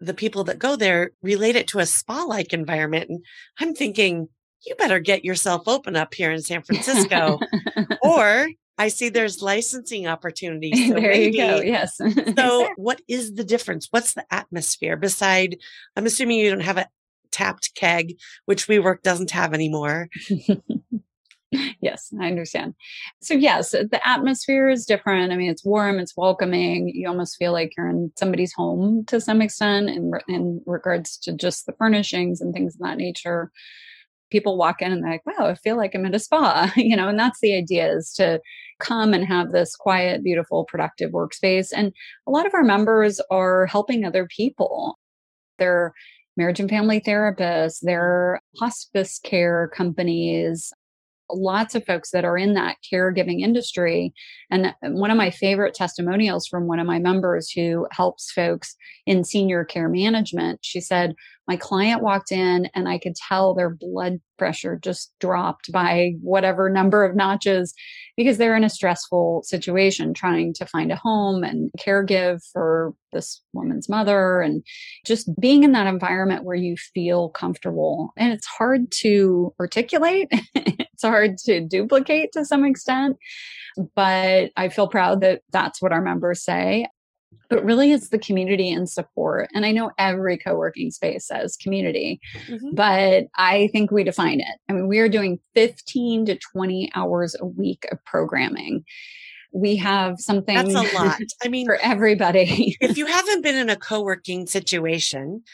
the 0.00 0.14
people 0.14 0.44
that 0.44 0.58
go 0.58 0.76
there 0.76 1.10
relate 1.22 1.56
it 1.56 1.68
to 1.68 1.78
a 1.78 1.86
spa 1.86 2.22
like 2.22 2.52
environment. 2.52 3.10
And 3.10 3.24
I'm 3.58 3.74
thinking, 3.74 4.28
you 4.66 4.74
better 4.76 4.98
get 4.98 5.24
yourself 5.24 5.62
open 5.66 5.96
up 5.96 6.14
here 6.14 6.30
in 6.30 6.40
San 6.42 6.62
Francisco 6.64 7.38
or 8.02 8.48
I 8.76 8.88
see 8.88 9.08
there's 9.08 9.42
licensing 9.42 10.06
opportunities. 10.06 10.88
So 10.88 10.94
there 10.94 11.12
maybe, 11.12 11.36
you 11.36 11.42
go. 11.42 11.60
Yes. 11.60 11.98
so, 12.36 12.68
what 12.76 13.00
is 13.08 13.34
the 13.34 13.44
difference? 13.44 13.88
What's 13.90 14.14
the 14.14 14.24
atmosphere 14.30 14.96
beside? 14.96 15.56
I'm 15.96 16.06
assuming 16.06 16.38
you 16.38 16.50
don't 16.50 16.60
have 16.60 16.76
a 16.76 16.88
tapped 17.30 17.74
keg, 17.74 18.18
which 18.44 18.66
WeWork 18.66 19.02
doesn't 19.02 19.30
have 19.30 19.54
anymore. 19.54 20.08
yes, 21.80 22.12
I 22.20 22.26
understand. 22.26 22.74
So, 23.22 23.34
yes, 23.34 23.74
uh, 23.74 23.84
the 23.90 24.06
atmosphere 24.06 24.68
is 24.68 24.84
different. 24.84 25.32
I 25.32 25.36
mean, 25.36 25.50
it's 25.50 25.64
warm, 25.64 25.98
it's 25.98 26.16
welcoming. 26.16 26.88
You 26.88 27.08
almost 27.08 27.36
feel 27.36 27.52
like 27.52 27.72
you're 27.76 27.88
in 27.88 28.12
somebody's 28.16 28.52
home 28.52 29.04
to 29.06 29.20
some 29.20 29.40
extent 29.40 29.88
in, 29.88 30.12
in 30.28 30.62
regards 30.66 31.16
to 31.18 31.32
just 31.32 31.66
the 31.66 31.72
furnishings 31.72 32.40
and 32.40 32.52
things 32.52 32.74
of 32.74 32.80
that 32.80 32.98
nature 32.98 33.50
people 34.34 34.58
walk 34.58 34.82
in 34.82 34.90
and 34.90 35.04
they're 35.04 35.12
like, 35.12 35.26
wow, 35.26 35.46
I 35.46 35.54
feel 35.54 35.76
like 35.76 35.94
I'm 35.94 36.04
at 36.04 36.14
a 36.14 36.18
spa, 36.18 36.72
you 36.76 36.96
know, 36.96 37.08
and 37.08 37.16
that's 37.18 37.38
the 37.40 37.54
idea 37.54 37.88
is 37.92 38.12
to 38.14 38.40
come 38.80 39.14
and 39.14 39.24
have 39.24 39.52
this 39.52 39.76
quiet, 39.76 40.24
beautiful, 40.24 40.64
productive 40.64 41.12
workspace. 41.12 41.68
And 41.74 41.92
a 42.26 42.32
lot 42.32 42.44
of 42.44 42.52
our 42.52 42.64
members 42.64 43.20
are 43.30 43.66
helping 43.66 44.04
other 44.04 44.26
people. 44.26 44.98
They're 45.58 45.92
marriage 46.36 46.58
and 46.58 46.68
family 46.68 47.00
therapists, 47.00 47.78
they're 47.80 48.40
hospice 48.58 49.20
care 49.20 49.70
companies, 49.72 50.72
lots 51.30 51.74
of 51.74 51.84
folks 51.84 52.10
that 52.10 52.24
are 52.24 52.36
in 52.36 52.54
that 52.54 52.76
caregiving 52.92 53.40
industry. 53.40 54.12
And 54.50 54.66
uh, 54.66 54.72
one 54.82 55.10
of 55.10 55.16
my 55.16 55.30
favorite 55.30 55.74
testimonials 55.74 56.46
from 56.46 56.66
one 56.66 56.78
of 56.78 56.86
my 56.86 56.98
members 56.98 57.50
who 57.50 57.86
helps 57.90 58.30
folks 58.30 58.76
in 59.06 59.24
senior 59.24 59.64
care 59.64 59.88
management, 59.88 60.60
she 60.62 60.80
said, 60.80 61.14
My 61.48 61.56
client 61.56 62.02
walked 62.02 62.32
in 62.32 62.68
and 62.74 62.88
I 62.88 62.98
could 62.98 63.14
tell 63.14 63.54
their 63.54 63.70
blood 63.70 64.20
pressure 64.38 64.78
just 64.82 65.12
dropped 65.20 65.70
by 65.72 66.12
whatever 66.20 66.68
number 66.68 67.04
of 67.04 67.14
notches 67.16 67.74
because 68.16 68.38
they're 68.38 68.56
in 68.56 68.64
a 68.64 68.70
stressful 68.70 69.42
situation 69.44 70.14
trying 70.14 70.52
to 70.54 70.66
find 70.66 70.92
a 70.92 70.96
home 70.96 71.44
and 71.44 71.70
caregive 71.78 72.40
for 72.52 72.94
this 73.12 73.40
woman's 73.52 73.88
mother 73.88 74.40
and 74.40 74.62
just 75.06 75.28
being 75.40 75.62
in 75.62 75.72
that 75.72 75.86
environment 75.86 76.44
where 76.44 76.56
you 76.56 76.76
feel 76.76 77.28
comfortable. 77.30 78.12
And 78.16 78.32
it's 78.32 78.46
hard 78.46 78.90
to 79.02 79.54
articulate. 79.60 80.30
it's 80.94 81.02
hard 81.02 81.38
to 81.38 81.60
duplicate 81.60 82.32
to 82.32 82.44
some 82.44 82.64
extent, 82.64 83.16
but 83.94 84.50
I 84.56 84.68
feel 84.68 84.88
proud 84.88 85.20
that 85.20 85.42
that's 85.50 85.82
what 85.82 85.92
our 85.92 86.00
members 86.00 86.42
say. 86.42 86.86
But 87.50 87.64
really, 87.64 87.92
it's 87.92 88.08
the 88.08 88.18
community 88.18 88.72
and 88.72 88.88
support. 88.88 89.50
And 89.54 89.66
I 89.66 89.72
know 89.72 89.90
every 89.98 90.38
co 90.38 90.54
working 90.54 90.90
space 90.90 91.26
says 91.26 91.56
community, 91.56 92.20
mm-hmm. 92.46 92.74
but 92.74 93.24
I 93.36 93.68
think 93.72 93.90
we 93.90 94.04
define 94.04 94.40
it. 94.40 94.58
I 94.68 94.72
mean, 94.72 94.88
we 94.88 94.98
are 95.00 95.08
doing 95.08 95.40
15 95.54 96.26
to 96.26 96.38
20 96.38 96.92
hours 96.94 97.36
a 97.38 97.44
week 97.44 97.86
of 97.92 98.02
programming 98.04 98.84
we 99.56 99.76
have 99.76 100.18
something 100.18 100.56
that's 100.56 100.74
a 100.74 100.96
lot 100.96 101.20
i 101.44 101.48
mean 101.48 101.64
for 101.64 101.76
everybody 101.76 102.76
if 102.80 102.98
you 102.98 103.06
haven't 103.06 103.40
been 103.40 103.54
in 103.54 103.70
a 103.70 103.76
co-working 103.76 104.48
situation 104.48 105.44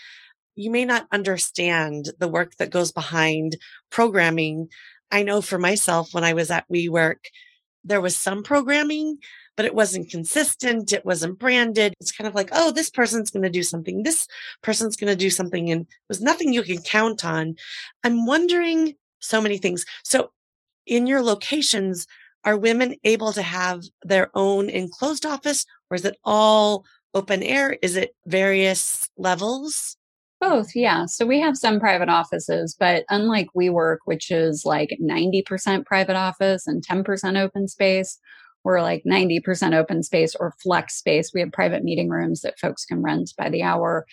you 0.60 0.70
may 0.70 0.84
not 0.84 1.06
understand 1.12 2.10
the 2.18 2.28
work 2.28 2.56
that 2.56 2.70
goes 2.70 2.92
behind 2.92 3.56
programming 3.90 4.68
I 5.10 5.22
know 5.22 5.40
for 5.40 5.58
myself 5.58 6.14
when 6.14 6.24
I 6.24 6.34
was 6.34 6.50
at 6.50 6.68
WeWork, 6.68 7.18
there 7.84 8.00
was 8.00 8.16
some 8.16 8.42
programming, 8.42 9.18
but 9.56 9.66
it 9.66 9.74
wasn't 9.74 10.10
consistent. 10.10 10.92
It 10.92 11.04
wasn't 11.04 11.38
branded. 11.38 11.94
It's 12.00 12.12
kind 12.12 12.28
of 12.28 12.34
like, 12.34 12.50
oh, 12.52 12.70
this 12.70 12.90
person's 12.90 13.30
going 13.30 13.42
to 13.42 13.50
do 13.50 13.62
something. 13.62 14.02
This 14.02 14.26
person's 14.62 14.96
going 14.96 15.10
to 15.10 15.16
do 15.16 15.30
something. 15.30 15.70
And 15.70 15.86
there's 16.08 16.20
nothing 16.20 16.52
you 16.52 16.62
can 16.62 16.82
count 16.82 17.24
on. 17.24 17.56
I'm 18.04 18.26
wondering 18.26 18.94
so 19.18 19.40
many 19.40 19.58
things. 19.58 19.84
So 20.04 20.30
in 20.86 21.06
your 21.06 21.22
locations, 21.22 22.06
are 22.44 22.56
women 22.56 22.94
able 23.04 23.32
to 23.32 23.42
have 23.42 23.84
their 24.02 24.30
own 24.34 24.70
enclosed 24.70 25.26
office 25.26 25.66
or 25.90 25.94
is 25.94 26.04
it 26.04 26.16
all 26.24 26.84
open 27.14 27.42
air? 27.42 27.76
Is 27.82 27.96
it 27.96 28.14
various 28.26 29.08
levels? 29.16 29.96
Both, 30.40 30.74
yeah. 30.74 31.04
So 31.04 31.26
we 31.26 31.38
have 31.40 31.56
some 31.56 31.78
private 31.78 32.08
offices, 32.08 32.74
but 32.78 33.04
unlike 33.10 33.48
WeWork, 33.54 33.98
which 34.06 34.30
is 34.30 34.64
like 34.64 34.96
90% 35.00 35.84
private 35.84 36.16
office 36.16 36.66
and 36.66 36.82
10% 36.84 37.38
open 37.38 37.68
space, 37.68 38.18
we're 38.64 38.80
like 38.80 39.02
90% 39.06 39.74
open 39.74 40.02
space 40.02 40.34
or 40.34 40.54
flex 40.62 40.96
space. 40.96 41.32
We 41.34 41.40
have 41.40 41.52
private 41.52 41.84
meeting 41.84 42.08
rooms 42.08 42.40
that 42.40 42.58
folks 42.58 42.86
can 42.86 43.02
rent 43.02 43.32
by 43.36 43.50
the 43.50 43.62
hour. 43.62 44.06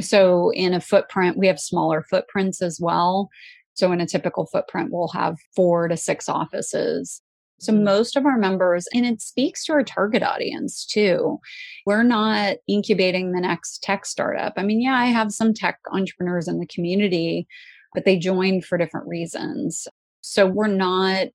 So 0.00 0.50
in 0.50 0.74
a 0.74 0.80
footprint, 0.80 1.36
we 1.36 1.46
have 1.46 1.60
smaller 1.60 2.04
footprints 2.10 2.62
as 2.62 2.78
well. 2.80 3.28
So 3.74 3.92
in 3.92 4.00
a 4.00 4.06
typical 4.06 4.46
footprint, 4.46 4.90
we'll 4.92 5.08
have 5.08 5.36
four 5.54 5.86
to 5.86 5.96
six 5.96 6.28
offices. 6.28 7.22
So 7.60 7.72
most 7.72 8.16
of 8.16 8.24
our 8.24 8.38
members, 8.38 8.86
and 8.94 9.04
it 9.04 9.20
speaks 9.20 9.64
to 9.64 9.72
our 9.72 9.84
target 9.84 10.22
audience 10.22 10.86
too. 10.86 11.38
We're 11.86 12.02
not 12.02 12.56
incubating 12.66 13.32
the 13.32 13.40
next 13.40 13.82
tech 13.82 14.06
startup. 14.06 14.54
I 14.56 14.62
mean, 14.62 14.80
yeah, 14.80 14.94
I 14.94 15.06
have 15.06 15.32
some 15.32 15.52
tech 15.52 15.78
entrepreneurs 15.92 16.48
in 16.48 16.58
the 16.58 16.66
community, 16.66 17.46
but 17.94 18.04
they 18.04 18.18
joined 18.18 18.64
for 18.64 18.78
different 18.78 19.06
reasons. 19.06 19.86
So 20.22 20.46
we're 20.46 20.68
not 20.68 21.28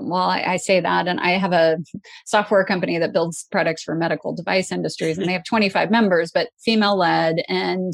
well, 0.00 0.28
I, 0.28 0.42
I, 0.42 0.56
say 0.56 0.80
that, 0.80 1.08
and 1.08 1.20
I 1.20 1.30
have 1.30 1.52
a 1.52 1.78
software 2.26 2.64
company 2.64 2.98
that 2.98 3.12
builds 3.12 3.46
products 3.50 3.82
for 3.82 3.94
medical 3.94 4.34
device 4.34 4.72
industries, 4.72 5.18
and 5.18 5.26
they 5.28 5.32
have 5.32 5.44
25 5.44 5.90
members, 5.90 6.30
but 6.32 6.50
female 6.64 6.96
led, 6.96 7.42
and 7.48 7.92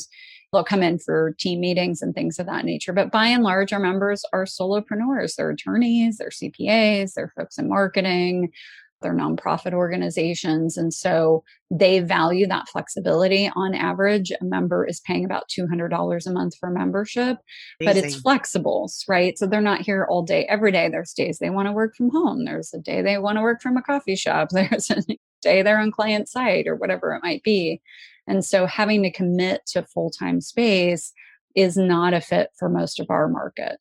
they'll 0.52 0.64
come 0.64 0.82
in 0.82 0.98
for 0.98 1.34
team 1.38 1.60
meetings 1.60 2.00
and 2.02 2.14
things 2.14 2.38
of 2.38 2.46
that 2.46 2.64
nature. 2.64 2.92
But 2.92 3.10
by 3.10 3.26
and 3.26 3.42
large, 3.44 3.72
our 3.72 3.80
members 3.80 4.22
are 4.32 4.44
solopreneurs. 4.44 5.34
They're 5.36 5.50
attorneys, 5.50 6.18
they're 6.18 6.30
CPAs, 6.30 7.14
they're 7.14 7.32
folks 7.36 7.58
in 7.58 7.68
marketing, 7.68 8.52
they're 9.00 9.14
nonprofit 9.14 9.72
organizations. 9.72 10.76
And 10.76 10.92
so 10.92 11.44
they 11.70 12.00
value 12.00 12.46
that 12.46 12.68
flexibility. 12.68 13.50
On 13.54 13.74
average, 13.74 14.30
a 14.30 14.44
member 14.44 14.84
is 14.86 15.00
paying 15.00 15.24
about 15.24 15.44
$200 15.48 16.26
a 16.26 16.30
month 16.32 16.54
for 16.58 16.70
membership, 16.70 17.38
Amazing. 17.80 17.84
but 17.84 17.96
it's 17.96 18.16
flexible, 18.16 18.90
right? 19.08 19.38
So 19.38 19.46
they're 19.46 19.60
not 19.60 19.82
here 19.82 20.06
all 20.08 20.22
day, 20.22 20.46
every 20.46 20.72
day. 20.72 20.88
There's 20.88 21.12
days 21.12 21.38
they 21.38 21.50
want 21.50 21.68
to 21.68 21.72
work 21.72 21.94
from 21.96 22.10
home. 22.10 22.44
There's 22.44 22.72
a 22.74 22.78
day 22.78 23.02
they 23.02 23.18
want 23.18 23.36
to 23.36 23.42
work 23.42 23.62
from 23.62 23.76
a 23.76 23.82
coffee 23.82 24.16
shop. 24.16 24.48
There's 24.52 24.90
a 24.90 25.02
day 25.42 25.62
they're 25.62 25.78
on 25.78 25.92
client 25.92 26.28
site 26.28 26.66
or 26.66 26.76
whatever 26.76 27.12
it 27.14 27.22
might 27.22 27.42
be. 27.42 27.80
And 28.26 28.44
so 28.44 28.66
having 28.66 29.02
to 29.04 29.12
commit 29.12 29.62
to 29.68 29.84
full 29.84 30.10
time 30.10 30.40
space 30.40 31.12
is 31.54 31.76
not 31.76 32.14
a 32.14 32.20
fit 32.20 32.50
for 32.58 32.68
most 32.68 33.00
of 33.00 33.06
our 33.10 33.28
market. 33.28 33.78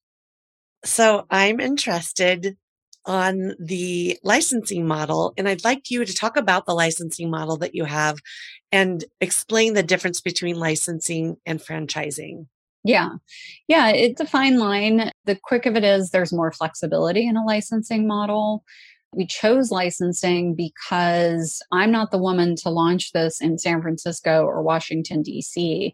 So 0.86 1.26
I'm 1.30 1.60
interested 1.60 2.58
on 3.08 3.56
the 3.58 4.20
licensing 4.24 4.86
model. 4.86 5.34
And 5.38 5.48
I'd 5.48 5.64
like 5.64 5.90
you 5.90 6.06
to 6.06 6.14
talk 6.14 6.38
about 6.38 6.66
the 6.66 6.76
licensing 6.76 7.32
model 7.32 7.58
that 7.58 7.74
you 7.74 7.86
have 7.86 8.18
and 8.72 9.04
explain 9.22 9.74
the 9.74 9.84
difference 9.84 10.22
between 10.22 10.60
licensing 10.60 11.38
and 11.46 11.60
franchising. 11.60 12.48
Yeah. 12.84 13.12
Yeah. 13.68 13.90
It's 13.90 14.22
a 14.22 14.26
fine 14.26 14.60
line. 14.60 15.12
The 15.26 15.40
quick 15.42 15.66
of 15.66 15.76
it 15.76 15.84
is 15.84 16.12
there's 16.12 16.34
more 16.34 16.52
flexibility 16.52 17.28
in 17.28 17.38
a 17.38 17.46
licensing 17.46 18.08
model. 18.08 18.64
We 19.14 19.26
chose 19.26 19.72
licensing 19.72 20.54
because 20.54 21.62
I'm 21.72 21.92
not 21.92 22.12
the 22.12 22.18
woman 22.18 22.56
to 22.58 22.70
launch 22.70 23.14
this 23.14 23.42
in 23.42 23.58
San 23.58 23.82
Francisco 23.82 24.44
or 24.44 24.62
Washington, 24.62 25.22
D.C. 25.22 25.94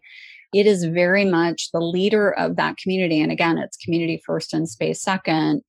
It 0.52 0.66
is 0.66 0.84
very 0.84 1.24
much 1.24 1.70
the 1.72 1.80
leader 1.80 2.32
of 2.32 2.56
that 2.56 2.76
community. 2.76 3.20
And 3.20 3.32
again, 3.32 3.56
it's 3.56 3.76
community 3.76 4.22
first 4.24 4.52
and 4.52 4.68
space 4.68 5.00
second 5.00 5.62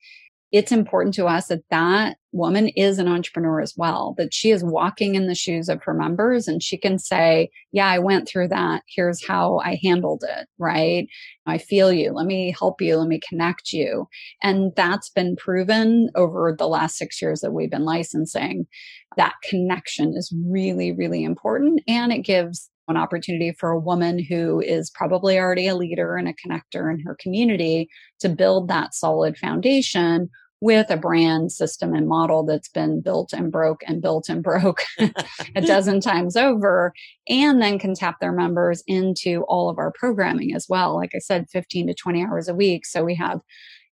it's 0.56 0.72
important 0.72 1.14
to 1.14 1.26
us 1.26 1.48
that 1.48 1.64
that 1.70 2.16
woman 2.32 2.70
is 2.78 2.98
an 2.98 3.10
entrepreneur 3.10 3.60
as 3.60 3.74
well, 3.76 4.16
that 4.18 4.34
she 4.34 4.52
is 4.52 4.64
walking 4.64 5.16
in 5.16 5.28
the 5.28 5.36
shoes 5.36 5.68
of 5.68 5.84
her 5.84 5.94
members 5.94 6.48
and 6.48 6.64
she 6.64 6.78
can 6.78 6.98
say, 6.98 7.50
yeah, 7.74 7.88
I 7.88 8.00
went 8.00 8.26
through 8.26 8.48
that. 8.48 8.82
Here's 8.88 9.26
how 9.28 9.60
I 9.66 9.78
handled 9.84 10.24
it, 10.26 10.48
right? 10.58 11.10
I 11.46 11.58
feel 11.58 11.92
you. 11.92 12.14
Let 12.14 12.26
me 12.26 12.56
help 12.58 12.80
you. 12.80 12.96
Let 12.96 13.10
me 13.10 13.20
connect 13.28 13.74
you. 13.74 14.08
And 14.42 14.72
that's 14.78 15.10
been 15.10 15.36
proven 15.36 16.10
over 16.16 16.56
the 16.58 16.70
last 16.70 16.96
six 16.96 17.22
years 17.22 17.42
that 17.42 17.52
we've 17.52 17.70
been 17.70 17.84
licensing. 17.84 18.66
That 19.18 19.34
connection 19.44 20.14
is 20.16 20.34
really, 20.48 20.94
really 20.94 21.26
important. 21.26 21.82
And 21.86 22.14
it 22.14 22.20
gives 22.20 22.70
an 22.88 22.96
opportunity 22.96 23.52
for 23.60 23.72
a 23.72 23.80
woman 23.80 24.24
who 24.24 24.62
is 24.62 24.90
probably 24.90 25.38
already 25.38 25.68
a 25.68 25.76
leader 25.76 26.16
and 26.16 26.30
a 26.30 26.34
connector 26.34 26.94
in 26.94 27.02
her 27.02 27.18
community 27.20 27.90
to 28.22 28.30
build 28.30 28.70
that 28.70 28.94
solid 28.94 29.38
foundation 29.38 30.30
with 30.62 30.90
a 30.90 30.98
brand 30.98 31.52
system 31.52 31.94
and 31.94 32.08
model 32.08 32.44
that's 32.44 32.70
been 32.70 33.02
built 33.02 33.34
and 33.34 33.52
broke 33.52 33.82
and 33.88 34.02
built 34.02 34.30
and 34.30 34.44
broke 34.44 34.82
a 35.56 35.62
dozen 35.66 36.00
times 36.00 36.36
over 36.36 36.94
and 37.28 37.62
then 37.62 37.78
can 37.78 37.94
tap 37.94 38.20
their 38.20 38.32
members 38.32 38.84
into 38.88 39.44
all 39.44 39.70
of 39.70 39.78
our 39.78 39.92
programming 39.92 40.56
as 40.56 40.68
well 40.70 40.96
like 40.96 41.12
i 41.16 41.20
said 41.20 41.50
15 41.50 41.88
to 41.88 41.94
20 41.94 42.24
hours 42.24 42.48
a 42.48 42.56
week 42.56 42.86
so 42.86 43.04
we 43.04 43.16
have 43.16 43.42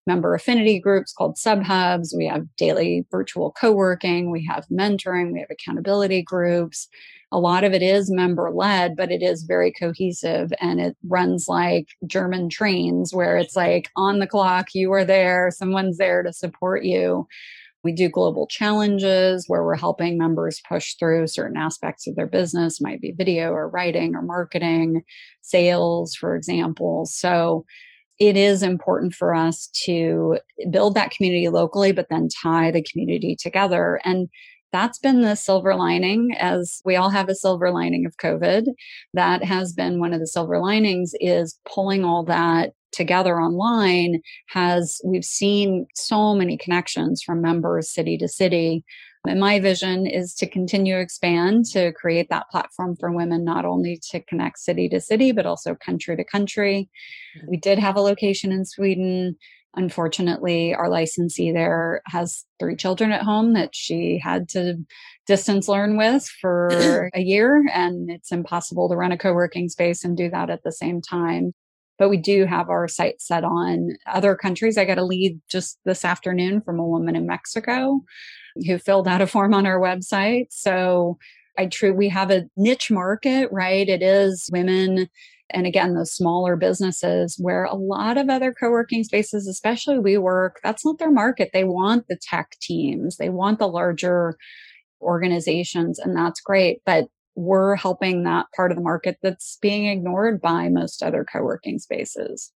member 0.06 0.34
affinity 0.34 0.78
groups 0.78 1.12
called 1.12 1.38
sub 1.38 1.62
hubs 1.62 2.14
We 2.16 2.26
have 2.26 2.46
daily 2.56 3.06
virtual 3.10 3.52
co 3.52 3.72
working. 3.72 4.30
We 4.30 4.44
have 4.46 4.66
mentoring. 4.68 5.32
We 5.32 5.40
have 5.40 5.50
accountability 5.50 6.22
groups 6.22 6.88
a 7.32 7.38
lot 7.38 7.64
of 7.64 7.72
it 7.72 7.82
is 7.82 8.10
member 8.10 8.50
led, 8.50 8.94
but 8.94 9.10
it 9.10 9.22
is 9.22 9.44
very 9.44 9.72
cohesive 9.72 10.52
and 10.60 10.80
it 10.80 10.96
runs 11.08 11.46
like 11.48 11.88
German 12.06 12.50
trains 12.50 13.14
where 13.14 13.38
it's 13.38 13.56
like 13.56 13.90
on 13.96 14.18
the 14.18 14.26
clock, 14.26 14.68
you 14.74 14.92
are 14.92 15.04
there, 15.04 15.50
someone's 15.50 15.96
there 15.96 16.22
to 16.22 16.32
support 16.32 16.84
you. 16.84 17.26
We 17.84 17.92
do 17.92 18.08
global 18.10 18.46
challenges 18.46 19.46
where 19.48 19.64
we're 19.64 19.76
helping 19.76 20.18
members 20.18 20.60
push 20.68 20.94
through 20.94 21.26
certain 21.26 21.56
aspects 21.56 22.06
of 22.06 22.14
their 22.14 22.28
business, 22.28 22.80
might 22.80 23.00
be 23.00 23.12
video 23.12 23.50
or 23.50 23.68
writing 23.68 24.14
or 24.14 24.22
marketing, 24.22 25.02
sales, 25.40 26.14
for 26.14 26.36
example. 26.36 27.06
So 27.06 27.64
it 28.20 28.36
is 28.36 28.62
important 28.62 29.14
for 29.14 29.34
us 29.34 29.68
to 29.84 30.38
build 30.70 30.94
that 30.94 31.10
community 31.10 31.48
locally, 31.48 31.92
but 31.92 32.08
then 32.10 32.28
tie 32.42 32.70
the 32.70 32.84
community 32.84 33.34
together. 33.34 34.00
And 34.04 34.28
that's 34.72 34.98
been 34.98 35.20
the 35.20 35.34
silver 35.34 35.74
lining 35.74 36.30
as 36.38 36.80
we 36.84 36.96
all 36.96 37.10
have 37.10 37.28
a 37.28 37.34
silver 37.34 37.70
lining 37.70 38.06
of 38.06 38.16
covid 38.16 38.64
that 39.14 39.44
has 39.44 39.72
been 39.72 40.00
one 40.00 40.12
of 40.12 40.20
the 40.20 40.26
silver 40.26 40.58
linings 40.58 41.12
is 41.20 41.58
pulling 41.64 42.04
all 42.04 42.24
that 42.24 42.72
together 42.92 43.40
online 43.40 44.20
has 44.48 45.00
we've 45.04 45.24
seen 45.24 45.86
so 45.94 46.34
many 46.34 46.56
connections 46.56 47.22
from 47.22 47.40
members 47.40 47.90
city 47.90 48.18
to 48.18 48.28
city 48.28 48.84
and 49.28 49.38
my 49.38 49.60
vision 49.60 50.06
is 50.06 50.34
to 50.34 50.48
continue 50.48 50.94
to 50.94 51.00
expand 51.00 51.66
to 51.66 51.92
create 51.92 52.28
that 52.30 52.50
platform 52.50 52.96
for 52.96 53.12
women, 53.12 53.44
not 53.44 53.64
only 53.64 54.00
to 54.10 54.20
connect 54.20 54.58
city 54.58 54.88
to 54.88 55.00
city, 55.00 55.30
but 55.30 55.46
also 55.46 55.76
country 55.76 56.16
to 56.16 56.24
country. 56.24 56.90
Mm-hmm. 57.36 57.50
We 57.50 57.56
did 57.56 57.78
have 57.78 57.96
a 57.96 58.00
location 58.00 58.50
in 58.50 58.64
Sweden. 58.64 59.36
Unfortunately, 59.74 60.74
our 60.74 60.90
licensee 60.90 61.50
there 61.50 62.02
has 62.06 62.44
three 62.58 62.76
children 62.76 63.10
at 63.10 63.22
home 63.22 63.54
that 63.54 63.74
she 63.74 64.20
had 64.22 64.48
to 64.50 64.76
distance 65.26 65.66
learn 65.66 65.96
with 65.96 66.26
for 66.40 67.10
a 67.14 67.20
year, 67.20 67.64
and 67.72 68.10
it's 68.10 68.32
impossible 68.32 68.88
to 68.88 68.96
run 68.96 69.12
a 69.12 69.18
co 69.18 69.32
working 69.32 69.68
space 69.68 70.04
and 70.04 70.16
do 70.16 70.28
that 70.30 70.50
at 70.50 70.62
the 70.62 70.72
same 70.72 71.00
time. 71.00 71.52
But 71.98 72.10
we 72.10 72.16
do 72.18 72.44
have 72.46 72.68
our 72.68 72.86
sights 72.88 73.26
set 73.26 73.44
on 73.44 73.90
other 74.06 74.34
countries. 74.34 74.76
I 74.76 74.84
got 74.84 74.98
a 74.98 75.04
lead 75.04 75.40
just 75.48 75.78
this 75.84 76.04
afternoon 76.04 76.60
from 76.60 76.78
a 76.78 76.86
woman 76.86 77.16
in 77.16 77.26
Mexico 77.26 78.00
who 78.66 78.78
filled 78.78 79.08
out 79.08 79.22
a 79.22 79.26
form 79.26 79.54
on 79.54 79.66
our 79.66 79.78
website. 79.78 80.46
So 80.50 81.18
I 81.58 81.66
true 81.66 81.92
we 81.92 82.08
have 82.08 82.30
a 82.30 82.44
niche 82.56 82.90
market, 82.90 83.50
right? 83.52 83.88
It 83.88 84.02
is 84.02 84.48
women 84.52 85.08
and 85.52 85.66
again 85.66 85.94
those 85.94 86.14
smaller 86.14 86.56
businesses 86.56 87.36
where 87.38 87.64
a 87.64 87.74
lot 87.74 88.18
of 88.18 88.28
other 88.28 88.52
co-working 88.52 89.04
spaces 89.04 89.46
especially 89.46 89.96
WeWork 89.96 90.52
that's 90.62 90.84
not 90.84 90.98
their 90.98 91.10
market. 91.10 91.50
They 91.52 91.64
want 91.64 92.06
the 92.08 92.18
tech 92.20 92.56
teams. 92.60 93.16
They 93.16 93.28
want 93.28 93.58
the 93.58 93.68
larger 93.68 94.36
organizations 95.00 95.98
and 95.98 96.16
that's 96.16 96.40
great 96.40 96.80
but 96.86 97.06
we're 97.34 97.76
helping 97.76 98.24
that 98.24 98.46
part 98.54 98.70
of 98.70 98.76
the 98.76 98.84
market 98.84 99.16
that's 99.22 99.58
being 99.62 99.86
ignored 99.86 100.40
by 100.40 100.68
most 100.68 101.02
other 101.02 101.24
co-working 101.24 101.78
spaces. 101.78 102.52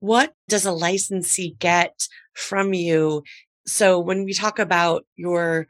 What 0.00 0.34
does 0.48 0.66
a 0.66 0.72
licensee 0.72 1.56
get 1.58 2.06
from 2.34 2.74
you? 2.74 3.22
So 3.66 4.00
when 4.00 4.24
we 4.24 4.34
talk 4.34 4.58
about 4.58 5.04
your 5.16 5.66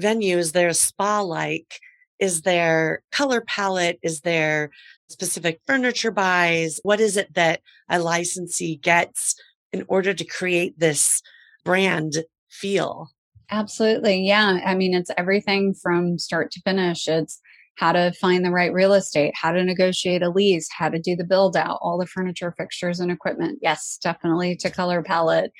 venues 0.00 0.52
they're 0.52 0.72
spa 0.72 1.20
like 1.20 1.80
is 2.18 2.42
there 2.42 3.02
color 3.12 3.42
palette 3.42 3.98
is 4.02 4.20
there 4.20 4.70
specific 5.08 5.60
furniture 5.66 6.10
buys? 6.10 6.80
What 6.82 7.00
is 7.00 7.16
it 7.16 7.34
that 7.34 7.60
a 7.88 7.98
licensee 7.98 8.76
gets 8.76 9.34
in 9.72 9.84
order 9.88 10.14
to 10.14 10.24
create 10.24 10.78
this 10.78 11.22
brand 11.64 12.24
feel? 12.50 13.08
Absolutely. 13.50 14.26
Yeah. 14.26 14.60
I 14.64 14.74
mean, 14.74 14.94
it's 14.94 15.10
everything 15.16 15.74
from 15.74 16.18
start 16.18 16.50
to 16.52 16.60
finish. 16.62 17.06
It's 17.06 17.40
how 17.76 17.92
to 17.92 18.10
find 18.12 18.44
the 18.44 18.50
right 18.50 18.72
real 18.72 18.94
estate, 18.94 19.34
how 19.40 19.52
to 19.52 19.62
negotiate 19.62 20.22
a 20.22 20.30
lease, 20.30 20.66
how 20.76 20.88
to 20.88 20.98
do 20.98 21.14
the 21.14 21.24
build 21.24 21.56
out, 21.56 21.78
all 21.82 21.98
the 21.98 22.06
furniture, 22.06 22.54
fixtures, 22.56 23.00
and 23.00 23.12
equipment. 23.12 23.58
Yes, 23.60 23.98
definitely 24.02 24.56
to 24.56 24.70
color 24.70 25.02
palette, 25.02 25.52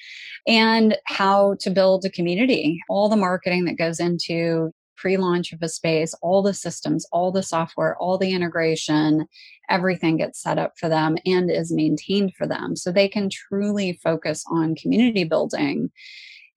and 0.46 0.96
how 1.04 1.56
to 1.60 1.70
build 1.70 2.04
a 2.04 2.10
community, 2.10 2.80
all 2.88 3.08
the 3.08 3.16
marketing 3.16 3.66
that 3.66 3.76
goes 3.76 4.00
into 4.00 4.72
pre 4.96 5.16
launch 5.16 5.52
of 5.52 5.62
a 5.62 5.68
space, 5.68 6.14
all 6.22 6.42
the 6.42 6.54
systems, 6.54 7.06
all 7.12 7.32
the 7.32 7.42
software, 7.42 7.96
all 7.98 8.18
the 8.18 8.32
integration, 8.32 9.26
everything 9.68 10.16
gets 10.16 10.42
set 10.42 10.58
up 10.58 10.72
for 10.78 10.88
them 10.88 11.16
and 11.26 11.50
is 11.50 11.72
maintained 11.72 12.34
for 12.34 12.46
them. 12.46 12.76
So 12.76 12.90
they 12.92 13.08
can 13.08 13.28
truly 13.30 13.98
focus 14.02 14.44
on 14.50 14.74
community 14.76 15.24
building 15.24 15.90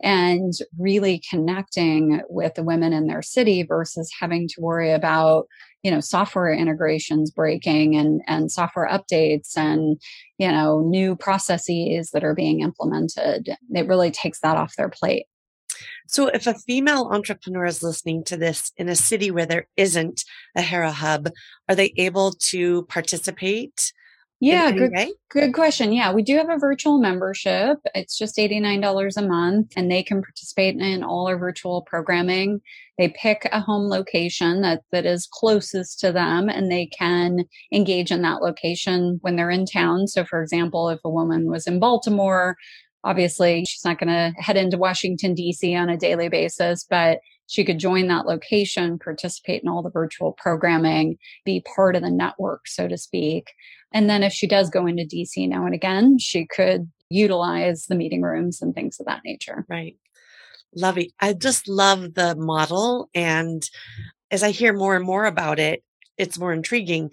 and 0.02 0.54
really 0.78 1.22
connecting 1.30 2.22
with 2.30 2.54
the 2.56 2.64
women 2.64 2.94
in 2.94 3.08
their 3.08 3.22
city 3.22 3.64
versus 3.64 4.10
having 4.18 4.48
to 4.48 4.62
worry 4.62 4.92
about 4.92 5.48
you 5.84 5.92
know 5.92 6.00
software 6.00 6.54
integrations 6.54 7.32
breaking 7.32 7.96
and 7.96 8.22
and 8.28 8.52
software 8.52 8.88
updates 8.88 9.58
and 9.58 10.00
you 10.38 10.50
know 10.50 10.82
new 10.82 11.16
processes 11.16 12.12
that 12.12 12.24
are 12.24 12.36
being 12.36 12.62
implemented 12.62 13.50
it 13.72 13.88
really 13.88 14.12
takes 14.12 14.40
that 14.40 14.58
off 14.58 14.76
their 14.78 14.90
plate 14.90 15.26
so 16.10 16.28
if 16.28 16.48
a 16.48 16.56
female 16.56 17.10
entrepreneur 17.12 17.66
is 17.66 17.84
listening 17.84 18.24
to 18.26 18.38
this 18.38 18.72
in 18.78 18.90
a 18.90 18.96
city 18.96 19.30
where 19.32 19.46
there 19.46 19.68
isn't 19.78 20.26
a 20.56 20.62
Hera 20.62 20.92
hub, 20.92 21.30
are 21.68 21.76
they 21.76 21.94
able 21.98 22.32
to 22.32 22.84
participate? 22.84 23.94
Yeah, 24.42 24.72
good, 24.72 24.94
good 25.30 25.54
question. 25.54 25.92
Yeah, 25.92 26.14
we 26.14 26.24
do 26.24 26.38
have 26.38 26.50
a 26.50 26.58
virtual 26.58 26.98
membership. 26.98 27.78
It's 27.94 28.18
just 28.18 28.38
$89 28.38 29.18
a 29.18 29.28
month 29.28 29.74
and 29.76 29.92
they 29.92 30.02
can 30.02 30.22
participate 30.22 30.78
in 30.78 31.04
all 31.04 31.28
our 31.28 31.38
virtual 31.38 31.82
programming. 31.82 32.62
They 32.98 33.10
pick 33.10 33.50
a 33.52 33.60
home 33.60 33.90
location 33.90 34.62
that, 34.62 34.84
that 34.94 35.06
is 35.06 35.28
closest 35.30 36.00
to 36.00 36.14
them 36.14 36.48
and 36.48 36.72
they 36.72 36.86
can 36.86 37.44
engage 37.74 38.12
in 38.12 38.22
that 38.22 38.42
location 38.42 39.20
when 39.24 39.36
they're 39.36 39.50
in 39.50 39.66
town. 39.66 40.08
So 40.08 40.24
for 40.24 40.42
example, 40.42 40.88
if 40.88 41.00
a 41.04 41.10
woman 41.10 41.52
was 41.52 41.68
in 41.68 41.80
Baltimore, 41.80 42.56
Obviously, 43.04 43.66
she's 43.66 43.86
not 43.86 44.00
going 44.00 44.10
to 44.10 44.34
head 44.42 44.58
into 44.58 44.78
Washington, 44.78 45.34
D.C. 45.34 45.76
on 45.76 45.90
a 45.90 45.98
daily 45.98 46.30
basis, 46.30 46.86
but 46.90 47.20
she 47.48 47.64
could 47.66 47.80
join 47.80 48.08
that 48.08 48.28
location, 48.28 49.00
participate 49.00 49.64
in 49.64 49.70
all 49.70 49.82
the 49.82 49.90
virtual 49.90 50.34
programming, 50.34 51.18
be 51.46 51.64
part 51.76 51.96
of 51.96 52.04
the 52.04 52.12
network, 52.12 52.68
so 52.68 52.88
to 52.88 52.98
speak. 52.98 53.52
And 53.92 54.10
then 54.10 54.22
if 54.22 54.32
she 54.34 54.48
does 54.48 54.70
go 54.70 54.86
into 54.86 55.04
DC 55.04 55.50
now 55.50 55.66
and 55.66 55.74
again, 55.74 56.20
she 56.20 56.46
could 56.46 56.92
utilize 57.10 57.86
the 57.88 57.96
meeting 57.96 58.22
rooms 58.22 58.62
and 58.62 58.76
things 58.76 59.00
of 59.00 59.08
that 59.08 59.22
nature. 59.26 59.66
Right. 59.68 59.98
Love 60.76 61.00
it. 61.00 61.12
I 61.20 61.34
just 61.34 61.68
love 61.68 62.14
the 62.14 62.36
model. 62.36 63.10
And 63.16 63.68
as 64.30 64.44
I 64.44 64.52
hear 64.52 64.74
more 64.74 64.96
and 64.96 65.06
more 65.06 65.26
about 65.26 65.60
it, 65.60 65.84
it's 66.18 66.38
more 66.38 66.54
intriguing. 66.54 67.12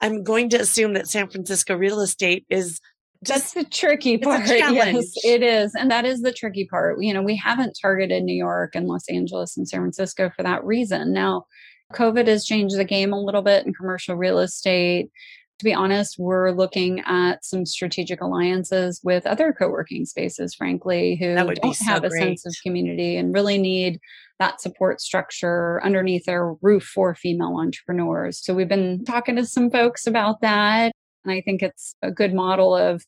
I'm 0.00 0.22
going 0.22 0.50
to 0.50 0.60
assume 0.60 0.92
that 0.94 1.08
San 1.08 1.28
Francisco 1.28 1.74
real 1.74 2.00
estate 2.00 2.44
is 2.50 2.80
just, 3.24 3.54
That's 3.54 3.66
the 3.66 3.70
tricky 3.70 4.18
part. 4.18 4.46
Yes, 4.48 5.12
it 5.24 5.42
is. 5.42 5.74
And 5.74 5.90
that 5.90 6.04
is 6.04 6.20
the 6.20 6.32
tricky 6.32 6.66
part. 6.66 7.02
You 7.02 7.12
know, 7.12 7.22
we 7.22 7.36
haven't 7.36 7.78
targeted 7.80 8.22
New 8.22 8.36
York 8.36 8.74
and 8.74 8.86
Los 8.86 9.08
Angeles 9.08 9.56
and 9.56 9.68
San 9.68 9.80
Francisco 9.80 10.30
for 10.36 10.42
that 10.42 10.64
reason. 10.64 11.12
Now, 11.12 11.46
COVID 11.94 12.26
has 12.26 12.44
changed 12.44 12.76
the 12.76 12.84
game 12.84 13.12
a 13.12 13.20
little 13.20 13.42
bit 13.42 13.66
in 13.66 13.74
commercial 13.74 14.14
real 14.14 14.38
estate 14.38 15.10
to 15.58 15.64
be 15.64 15.74
honest, 15.74 16.18
we're 16.18 16.52
looking 16.52 17.00
at 17.00 17.44
some 17.44 17.66
strategic 17.66 18.20
alliances 18.20 19.00
with 19.02 19.26
other 19.26 19.52
co 19.52 19.68
working 19.68 20.04
spaces, 20.04 20.54
frankly, 20.54 21.16
who 21.16 21.34
don't 21.34 21.74
so 21.74 21.84
have 21.84 22.04
a 22.04 22.10
sense 22.10 22.46
of 22.46 22.54
community 22.64 23.16
and 23.16 23.34
really 23.34 23.58
need 23.58 23.98
that 24.38 24.60
support 24.60 25.00
structure 25.00 25.82
underneath 25.82 26.24
their 26.26 26.54
roof 26.62 26.84
for 26.84 27.14
female 27.16 27.56
entrepreneurs. 27.58 28.38
So 28.40 28.54
we've 28.54 28.68
been 28.68 29.04
talking 29.04 29.34
to 29.34 29.44
some 29.44 29.68
folks 29.68 30.06
about 30.06 30.40
that. 30.42 30.92
And 31.24 31.32
I 31.32 31.40
think 31.40 31.62
it's 31.62 31.94
a 32.02 32.10
good 32.10 32.34
model 32.34 32.74
of, 32.74 33.04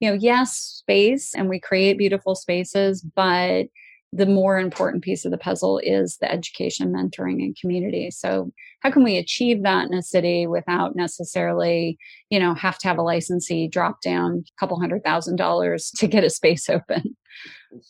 you 0.00 0.10
know, 0.10 0.16
yes, 0.20 0.56
space 0.56 1.34
and 1.34 1.48
we 1.48 1.60
create 1.60 1.98
beautiful 1.98 2.34
spaces, 2.34 3.02
but 3.02 3.66
the 4.14 4.26
more 4.26 4.58
important 4.58 5.02
piece 5.02 5.24
of 5.24 5.30
the 5.30 5.38
puzzle 5.38 5.80
is 5.82 6.18
the 6.18 6.30
education, 6.30 6.92
mentoring, 6.92 7.42
and 7.42 7.56
community. 7.58 8.10
So, 8.10 8.52
how 8.80 8.90
can 8.90 9.04
we 9.04 9.16
achieve 9.16 9.62
that 9.62 9.86
in 9.86 9.94
a 9.94 10.02
city 10.02 10.46
without 10.46 10.94
necessarily, 10.94 11.96
you 12.28 12.38
know, 12.38 12.54
have 12.54 12.78
to 12.78 12.88
have 12.88 12.98
a 12.98 13.02
licensee 13.02 13.68
drop 13.68 14.02
down 14.02 14.44
a 14.46 14.60
couple 14.60 14.78
hundred 14.78 15.02
thousand 15.02 15.36
dollars 15.36 15.90
to 15.96 16.06
get 16.06 16.24
a 16.24 16.30
space 16.30 16.68
open? 16.68 17.16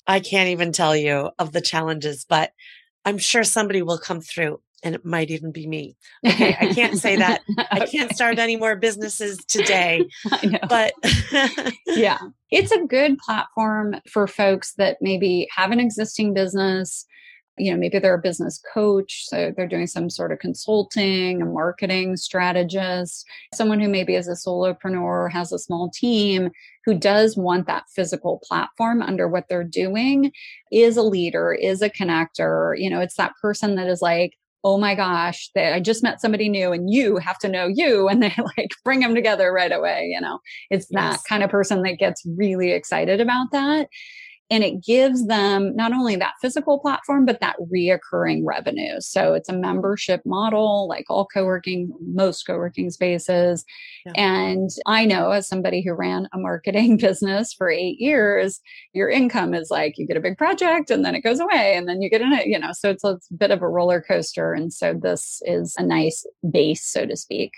I 0.07 0.21
can't 0.21 0.51
even 0.51 0.71
tell 0.71 0.97
you 0.97 1.31
of 1.39 1.53
the 1.53 1.61
challenges, 1.61 2.25
but 2.29 2.53
I'm 3.05 3.19
sure 3.19 3.43
somebody 3.43 3.83
will 3.83 3.99
come 3.99 4.21
through 4.21 4.61
and 4.83 4.95
it 4.95 5.05
might 5.05 5.31
even 5.31 5.53
be 5.53 5.67
me. 5.67 5.97
Okay, 6.27 6.57
I 6.61 6.73
can't 6.73 6.99
say 6.99 7.17
that. 7.17 7.43
okay. 7.59 7.67
I 7.71 7.87
can't 7.87 8.13
start 8.15 8.39
any 8.39 8.57
more 8.57 8.77
businesses 8.77 9.39
today. 9.47 10.09
But 10.69 10.93
yeah, 11.87 12.19
it's 12.51 12.73
a 12.73 12.85
good 12.85 13.19
platform 13.19 13.97
for 14.09 14.27
folks 14.27 14.75
that 14.75 14.99
maybe 15.01 15.47
have 15.55 15.71
an 15.71 15.81
existing 15.81 16.35
business. 16.35 17.05
You 17.59 17.73
know, 17.73 17.79
maybe 17.79 17.99
they're 17.99 18.15
a 18.15 18.21
business 18.23 18.61
coach, 18.73 19.25
so 19.27 19.53
they're 19.55 19.69
doing 19.69 19.87
some 19.87 20.09
sort 20.09 20.33
of 20.33 20.39
consulting, 20.39 21.43
a 21.43 21.45
marketing 21.45 22.17
strategist, 22.17 23.27
someone 23.55 23.79
who 23.79 23.89
maybe 23.89 24.15
is 24.15 24.29
a 24.29 24.33
solopreneur, 24.33 25.31
has 25.31 25.53
a 25.53 25.59
small 25.59 25.91
team, 25.91 26.51
who 26.87 26.95
does 26.95 27.37
want 27.37 27.67
that 27.67 27.85
physical 27.95 28.41
platform 28.45 29.03
under 29.03 29.29
what 29.29 29.49
they're 29.49 29.65
doing, 29.65 30.33
is 30.71 30.97
a 30.97 31.03
leader, 31.03 31.53
is 31.53 31.83
a 31.83 31.91
connector. 31.91 32.75
You 32.79 32.89
know, 32.89 33.01
it's 33.01 33.17
that 33.17 33.33
person 33.43 33.75
that 33.77 33.89
is 33.89 34.01
like, 34.01 34.33
oh 34.65 34.79
my 34.79 34.95
gosh, 34.95 35.51
they, 35.55 35.73
I 35.73 35.81
just 35.81 36.03
met 36.03 36.21
somebody 36.21 36.49
new 36.49 36.73
and 36.73 36.93
you 36.93 37.17
have 37.17 37.39
to 37.39 37.49
know 37.49 37.67
you. 37.67 38.09
And 38.09 38.23
they 38.23 38.35
like 38.57 38.71
bring 38.85 39.01
them 39.01 39.15
together 39.15 39.53
right 39.53 39.73
away. 39.73 40.11
You 40.13 40.21
know, 40.21 40.39
it's 40.71 40.87
yes. 40.91 41.17
that 41.17 41.29
kind 41.29 41.43
of 41.43 41.51
person 41.51 41.83
that 41.83 41.99
gets 41.99 42.23
really 42.27 42.73
excited 42.73 43.21
about 43.21 43.49
that 43.53 43.89
and 44.51 44.63
it 44.63 44.85
gives 44.85 45.27
them 45.27 45.75
not 45.75 45.93
only 45.93 46.17
that 46.17 46.35
physical 46.41 46.79
platform 46.79 47.25
but 47.25 47.41
that 47.41 47.57
reoccurring 47.73 48.43
revenue. 48.45 49.01
So 49.01 49.35
it's 49.35 49.49
a 49.49 49.57
membership 49.57 50.23
model 50.25 50.89
like 50.89 51.07
all 51.09 51.27
co-working 51.27 51.91
most 52.01 52.45
co-working 52.47 52.91
spaces. 52.91 53.65
Yeah. 54.05 54.13
and 54.17 54.71
i 54.87 55.05
know 55.05 55.31
as 55.31 55.47
somebody 55.47 55.81
who 55.83 55.93
ran 55.93 56.29
a 56.33 56.39
marketing 56.39 56.97
business 57.07 57.53
for 57.53 57.71
eight 57.71 58.01
years 58.01 58.61
your 58.95 59.09
income 59.09 59.55
is 59.55 59.71
like 59.71 59.97
you 59.97 60.07
get 60.07 60.17
a 60.17 60.21
big 60.21 60.37
project 60.37 60.91
and 60.91 61.05
then 61.05 61.15
it 61.15 61.21
goes 61.21 61.39
away 61.39 61.75
and 61.77 61.89
then 61.89 62.03
you 62.03 62.11
get 62.11 62.21
in 62.21 62.33
it 62.33 62.47
you 62.47 62.59
know 62.59 62.73
so 62.73 62.91
it's 62.91 63.05
a 63.05 63.19
bit 63.37 63.51
of 63.51 63.63
a 63.63 63.69
roller 63.69 64.01
coaster. 64.01 64.53
And 64.53 64.73
so 64.73 64.95
this 64.95 65.41
is 65.45 65.75
a 65.79 65.83
nice 65.83 66.27
base 66.51 66.85
so 66.85 67.07
to 67.07 67.17
speak 67.17 67.53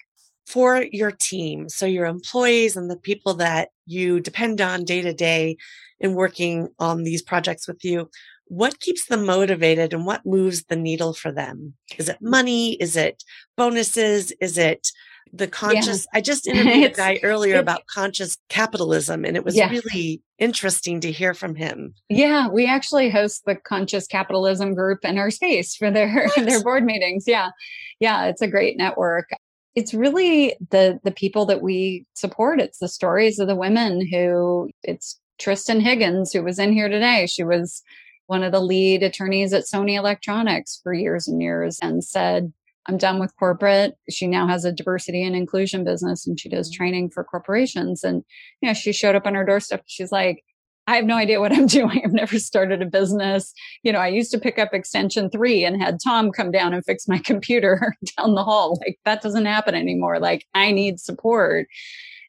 for 0.46 0.84
your 0.92 1.10
team 1.10 1.68
so 1.68 1.86
your 1.86 2.06
employees 2.06 2.76
and 2.76 2.90
the 2.90 2.96
people 2.96 3.34
that 3.34 3.70
you 3.86 4.20
depend 4.20 4.60
on 4.60 4.84
day 4.84 5.02
to 5.02 5.12
day 5.12 5.56
in 6.00 6.14
working 6.14 6.68
on 6.78 7.02
these 7.02 7.22
projects 7.22 7.66
with 7.66 7.84
you, 7.84 8.10
what 8.46 8.80
keeps 8.80 9.06
them 9.06 9.24
motivated 9.24 9.94
and 9.94 10.04
what 10.04 10.26
moves 10.26 10.64
the 10.64 10.76
needle 10.76 11.14
for 11.14 11.32
them? 11.32 11.74
Is 11.98 12.08
it 12.08 12.18
money? 12.20 12.74
Is 12.74 12.96
it 12.96 13.22
bonuses? 13.56 14.32
Is 14.40 14.58
it 14.58 14.88
the 15.32 15.48
conscious? 15.48 16.06
Yeah. 16.12 16.18
I 16.18 16.20
just 16.20 16.46
interviewed 16.46 16.92
a 16.92 16.94
guy 16.94 17.20
earlier 17.22 17.58
about 17.58 17.86
conscious 17.86 18.36
capitalism 18.50 19.24
and 19.24 19.36
it 19.36 19.44
was 19.44 19.56
yeah. 19.56 19.70
really 19.70 20.20
interesting 20.38 21.00
to 21.00 21.10
hear 21.10 21.32
from 21.32 21.54
him. 21.54 21.94
Yeah, 22.10 22.48
we 22.48 22.66
actually 22.66 23.08
host 23.08 23.44
the 23.46 23.56
conscious 23.56 24.06
capitalism 24.06 24.74
group 24.74 25.04
in 25.04 25.16
our 25.16 25.30
space 25.30 25.74
for 25.74 25.90
their 25.90 26.28
their 26.36 26.62
board 26.62 26.84
meetings. 26.84 27.24
Yeah. 27.26 27.50
Yeah, 27.98 28.26
it's 28.26 28.42
a 28.42 28.48
great 28.48 28.76
network 28.76 29.30
it's 29.74 29.94
really 29.94 30.56
the 30.70 31.00
the 31.04 31.10
people 31.10 31.46
that 31.46 31.62
we 31.62 32.06
support 32.14 32.60
it's 32.60 32.78
the 32.78 32.88
stories 32.88 33.38
of 33.38 33.48
the 33.48 33.56
women 33.56 34.06
who 34.06 34.70
it's 34.82 35.18
Tristan 35.38 35.80
Higgins, 35.80 36.32
who 36.32 36.42
was 36.42 36.58
in 36.58 36.72
here 36.72 36.88
today. 36.88 37.26
She 37.26 37.44
was 37.44 37.82
one 38.26 38.42
of 38.42 38.52
the 38.52 38.60
lead 38.60 39.02
attorneys 39.02 39.52
at 39.52 39.64
Sony 39.64 39.96
Electronics 39.96 40.80
for 40.82 40.94
years 40.94 41.28
and 41.28 41.42
years 41.42 41.78
and 41.82 42.02
said, 42.02 42.52
I'm 42.86 42.96
done 42.96 43.18
with 43.18 43.36
corporate. 43.36 43.94
She 44.10 44.26
now 44.26 44.46
has 44.46 44.64
a 44.64 44.72
diversity 44.72 45.22
and 45.22 45.34
inclusion 45.34 45.84
business 45.84 46.26
and 46.26 46.38
she 46.38 46.48
does 46.48 46.70
mm-hmm. 46.70 46.76
training 46.76 47.10
for 47.10 47.24
corporations. 47.24 48.04
And, 48.04 48.24
you 48.60 48.68
know, 48.68 48.74
she 48.74 48.92
showed 48.92 49.14
up 49.14 49.26
on 49.26 49.34
her 49.34 49.44
doorstep. 49.44 49.82
She's 49.86 50.12
like, 50.12 50.44
I 50.86 50.96
have 50.96 51.04
no 51.04 51.16
idea 51.16 51.40
what 51.40 51.52
I'm 51.52 51.66
doing. 51.78 52.02
I've 52.04 52.12
never 52.12 52.38
started 52.38 52.82
a 52.82 52.86
business. 52.86 53.52
You 53.82 53.92
know, 53.92 54.00
I 54.00 54.08
used 54.08 54.30
to 54.32 54.38
pick 54.38 54.58
up 54.58 54.74
extension 54.74 55.30
three 55.30 55.64
and 55.64 55.80
had 55.80 55.98
Tom 56.02 56.30
come 56.30 56.50
down 56.50 56.74
and 56.74 56.84
fix 56.84 57.08
my 57.08 57.18
computer 57.24 57.94
down 58.16 58.34
the 58.34 58.44
hall. 58.44 58.78
Like 58.80 58.98
that 59.04 59.22
doesn't 59.22 59.46
happen 59.46 59.74
anymore. 59.74 60.18
Like 60.20 60.46
I 60.54 60.70
need 60.72 61.00
support. 61.00 61.66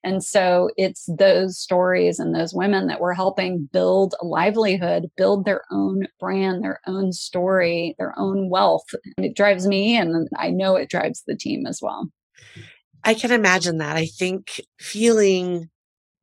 And 0.04 0.24
so 0.24 0.70
it's 0.78 1.10
those 1.18 1.58
stories 1.58 2.20
and 2.20 2.36
those 2.36 2.54
women 2.54 2.86
that 2.88 3.02
we're 3.02 3.16
helping 3.16 3.68
build 3.74 4.14
a 4.22 4.26
livelihood, 4.26 5.08
build 5.18 5.46
their 5.46 5.64
own 5.72 6.06
brand, 6.20 6.64
their 6.64 6.80
own 6.86 7.12
story, 7.12 7.96
their 7.98 8.14
own 8.16 8.52
wealth. 8.52 8.86
And 9.18 9.26
it 9.26 9.36
drives 9.36 9.66
me 9.66 9.98
and 9.98 10.28
I 10.38 10.52
know 10.52 10.76
it 10.76 10.92
drives 10.92 11.24
the 11.26 11.36
team 11.36 11.66
as 11.66 11.80
well. 11.82 12.08
I 13.04 13.16
can 13.16 13.32
imagine 13.32 13.80
that. 13.80 13.96
I 13.96 14.06
think 14.06 14.62
feeling 14.80 15.70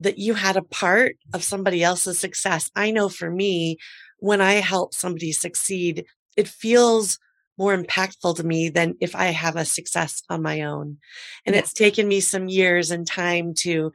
that 0.03 0.19
you 0.19 0.35
had 0.35 0.57
a 0.57 0.63
part 0.63 1.17
of 1.33 1.45
somebody 1.45 1.83
else's 1.83 2.19
success. 2.19 2.71
I 2.75 2.91
know 2.91 3.09
for 3.09 3.31
me, 3.31 3.79
when 4.19 4.41
I 4.41 4.55
help 4.55 4.95
somebody 4.95 5.33
succeed, 5.33 6.05
it 6.37 6.49
feels 6.49 7.19
more 7.59 7.77
impactful 7.77 8.37
to 8.37 8.45
me 8.45 8.69
than 8.69 8.97
if 9.01 9.15
I 9.15 9.27
have 9.27 9.57
a 9.57 9.65
success 9.65 10.23
on 10.29 10.43
my 10.43 10.63
own. 10.63 10.99
And 11.45 11.55
yeah. 11.55 11.61
it's 11.61 11.73
taken 11.73 12.09
me 12.09 12.21
some 12.21 12.49
years 12.49 12.91
and 12.91 13.07
time 13.07 13.55
to 13.59 13.93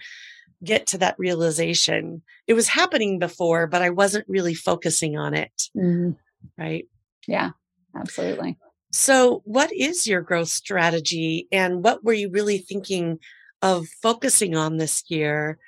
get 0.63 0.88
to 0.88 0.98
that 1.00 1.15
realization. 1.17 2.22
It 2.46 2.54
was 2.54 2.67
happening 2.67 3.20
before, 3.20 3.67
but 3.67 3.82
I 3.82 3.89
wasn't 3.89 4.26
really 4.28 4.54
focusing 4.54 5.17
on 5.17 5.34
it. 5.34 5.70
Mm-hmm. 5.76 6.12
Right. 6.58 6.88
Yeah, 7.28 7.52
absolutely. 7.96 8.58
So, 8.91 9.41
what 9.43 9.72
is 9.74 10.08
your 10.08 10.22
growth 10.22 10.48
strategy 10.48 11.48
and 11.52 11.84
what 11.84 12.04
were 12.04 12.13
you 12.13 12.30
really 12.30 12.58
thinking 12.58 13.20
of 13.62 13.88
focusing 14.02 14.56
on 14.56 14.78
this 14.78 15.04
year 15.10 15.60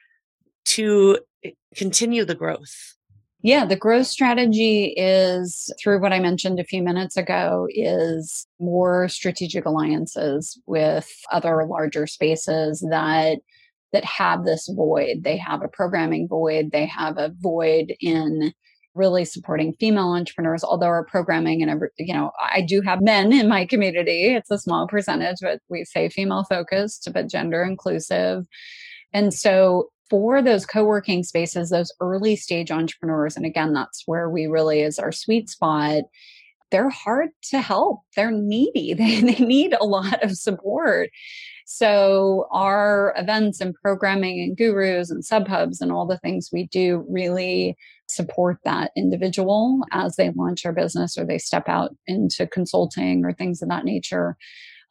to 0.70 1.20
eh, 1.44 1.52
continue 1.76 2.26
the 2.26 2.36
growth? 2.36 2.96
Yeah, 3.42 3.66
the 3.66 3.78
growth 3.78 4.08
strategy 4.08 4.94
is 4.98 5.74
through 5.82 6.02
what 6.02 6.12
I 6.12 6.20
mentioned 6.20 6.60
a 6.60 6.66
few 6.66 6.84
minutes 6.84 7.16
ago 7.16 7.68
is 7.70 8.46
more 8.60 9.08
strategic 9.08 9.66
alliances 9.66 10.62
with 10.66 11.10
other 11.32 11.66
larger 11.66 12.06
spaces 12.06 12.86
that 12.90 13.40
that 13.92 14.06
have 14.06 14.44
this 14.46 14.70
void. 14.76 15.24
They 15.24 15.38
have 15.38 15.64
a 15.64 15.70
programming 15.70 16.28
void, 16.28 16.72
they 16.72 16.86
have 16.86 17.18
a 17.18 17.32
void 17.40 17.96
in 18.02 18.54
really 18.96 19.24
supporting 19.24 19.74
female 19.80 20.10
entrepreneurs 20.10 20.64
although 20.64 20.88
our 20.88 21.06
programming 21.06 21.62
and 21.62 21.70
every, 21.70 21.90
you 21.98 22.14
know 22.14 22.32
i 22.40 22.60
do 22.60 22.82
have 22.82 23.02
men 23.02 23.32
in 23.32 23.48
my 23.48 23.66
community 23.66 24.34
it's 24.34 24.50
a 24.50 24.58
small 24.58 24.88
percentage 24.88 25.38
but 25.42 25.60
we 25.70 25.86
say 25.86 26.10
female 26.10 26.44
focused 26.50 27.08
but 27.14 27.30
gender 27.30 27.64
inclusive 27.64 28.44
and 29.14 29.34
so 29.34 29.90
for 30.10 30.42
those 30.42 30.66
co-working 30.66 31.24
spaces 31.24 31.70
those 31.70 31.92
early 32.00 32.36
stage 32.36 32.72
entrepreneurs 32.72 33.36
and 33.36 33.46
again 33.46 33.74
that's 33.74 34.04
where 34.06 34.30
we 34.30 34.48
really 34.48 34.82
is 34.82 35.00
our 35.00 35.12
sweet 35.12 35.50
spot 35.50 36.04
they're 36.72 36.90
hard 36.90 37.30
to 37.44 37.62
help. 37.62 38.02
They're 38.16 38.32
needy. 38.32 38.94
They, 39.00 39.22
they 39.22 39.44
need 39.46 39.74
a 39.80 39.86
lot 39.86 40.24
of 40.24 40.38
support. 40.38 41.10
So 41.66 42.48
our 42.52 43.14
events 43.16 43.62
and 43.62 43.76
programming 43.76 44.40
and 44.40 44.58
gurus 44.58 45.12
and 45.12 45.24
subhubs 45.24 45.82
and 45.82 45.92
all 45.92 46.06
the 46.06 46.18
things 46.18 46.50
we 46.52 46.68
do 46.68 47.06
really 47.08 47.78
support 48.08 48.58
that 48.66 48.92
individual 48.98 49.82
as 49.92 50.16
they 50.16 50.32
launch 50.32 50.64
their 50.64 50.74
business 50.74 51.18
or 51.18 51.26
they 51.26 51.38
step 51.38 51.70
out 51.70 51.96
into 52.08 52.48
consulting 52.48 53.24
or 53.24 53.34
things 53.34 53.62
of 53.62 53.70
that 53.70 53.86
nature. 53.86 54.36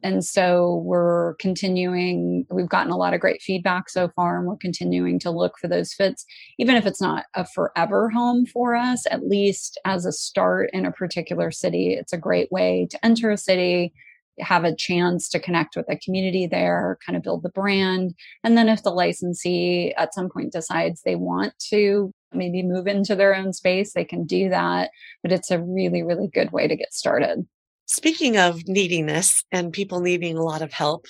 And 0.01 0.23
so 0.23 0.81
we're 0.85 1.35
continuing, 1.35 2.45
we've 2.49 2.69
gotten 2.69 2.91
a 2.91 2.97
lot 2.97 3.13
of 3.13 3.19
great 3.19 3.41
feedback 3.41 3.89
so 3.89 4.09
far, 4.15 4.37
and 4.37 4.47
we're 4.47 4.55
continuing 4.55 5.19
to 5.19 5.31
look 5.31 5.57
for 5.59 5.67
those 5.67 5.93
fits. 5.93 6.25
Even 6.57 6.75
if 6.75 6.85
it's 6.85 7.01
not 7.01 7.25
a 7.35 7.45
forever 7.45 8.09
home 8.09 8.45
for 8.45 8.75
us, 8.75 9.05
at 9.11 9.27
least 9.27 9.79
as 9.83 10.05
a 10.05 10.11
start 10.11 10.69
in 10.71 10.85
a 10.85 10.91
particular 10.91 11.51
city, 11.51 11.93
it's 11.93 12.13
a 12.13 12.17
great 12.17 12.49
way 12.51 12.87
to 12.91 13.05
enter 13.05 13.29
a 13.29 13.37
city, 13.37 13.93
have 14.39 14.63
a 14.63 14.75
chance 14.75 15.27
to 15.29 15.39
connect 15.39 15.75
with 15.75 15.85
the 15.87 15.99
community 16.03 16.47
there, 16.47 16.97
kind 17.05 17.17
of 17.17 17.23
build 17.23 17.43
the 17.43 17.49
brand. 17.49 18.13
And 18.43 18.57
then 18.57 18.69
if 18.69 18.83
the 18.83 18.91
licensee 18.91 19.93
at 19.97 20.13
some 20.13 20.29
point 20.29 20.53
decides 20.53 21.01
they 21.01 21.15
want 21.15 21.53
to 21.71 22.13
maybe 22.31 22.63
move 22.63 22.87
into 22.87 23.15
their 23.15 23.35
own 23.35 23.51
space, 23.51 23.93
they 23.93 24.05
can 24.05 24.25
do 24.25 24.49
that. 24.49 24.91
But 25.23 25.33
it's 25.33 25.51
a 25.51 25.61
really, 25.61 26.03
really 26.03 26.29
good 26.33 26.51
way 26.51 26.67
to 26.69 26.75
get 26.75 26.93
started. 26.93 27.45
Speaking 27.91 28.37
of 28.37 28.67
neediness 28.67 29.43
and 29.51 29.73
people 29.73 29.99
needing 29.99 30.37
a 30.37 30.43
lot 30.43 30.61
of 30.61 30.71
help, 30.71 31.07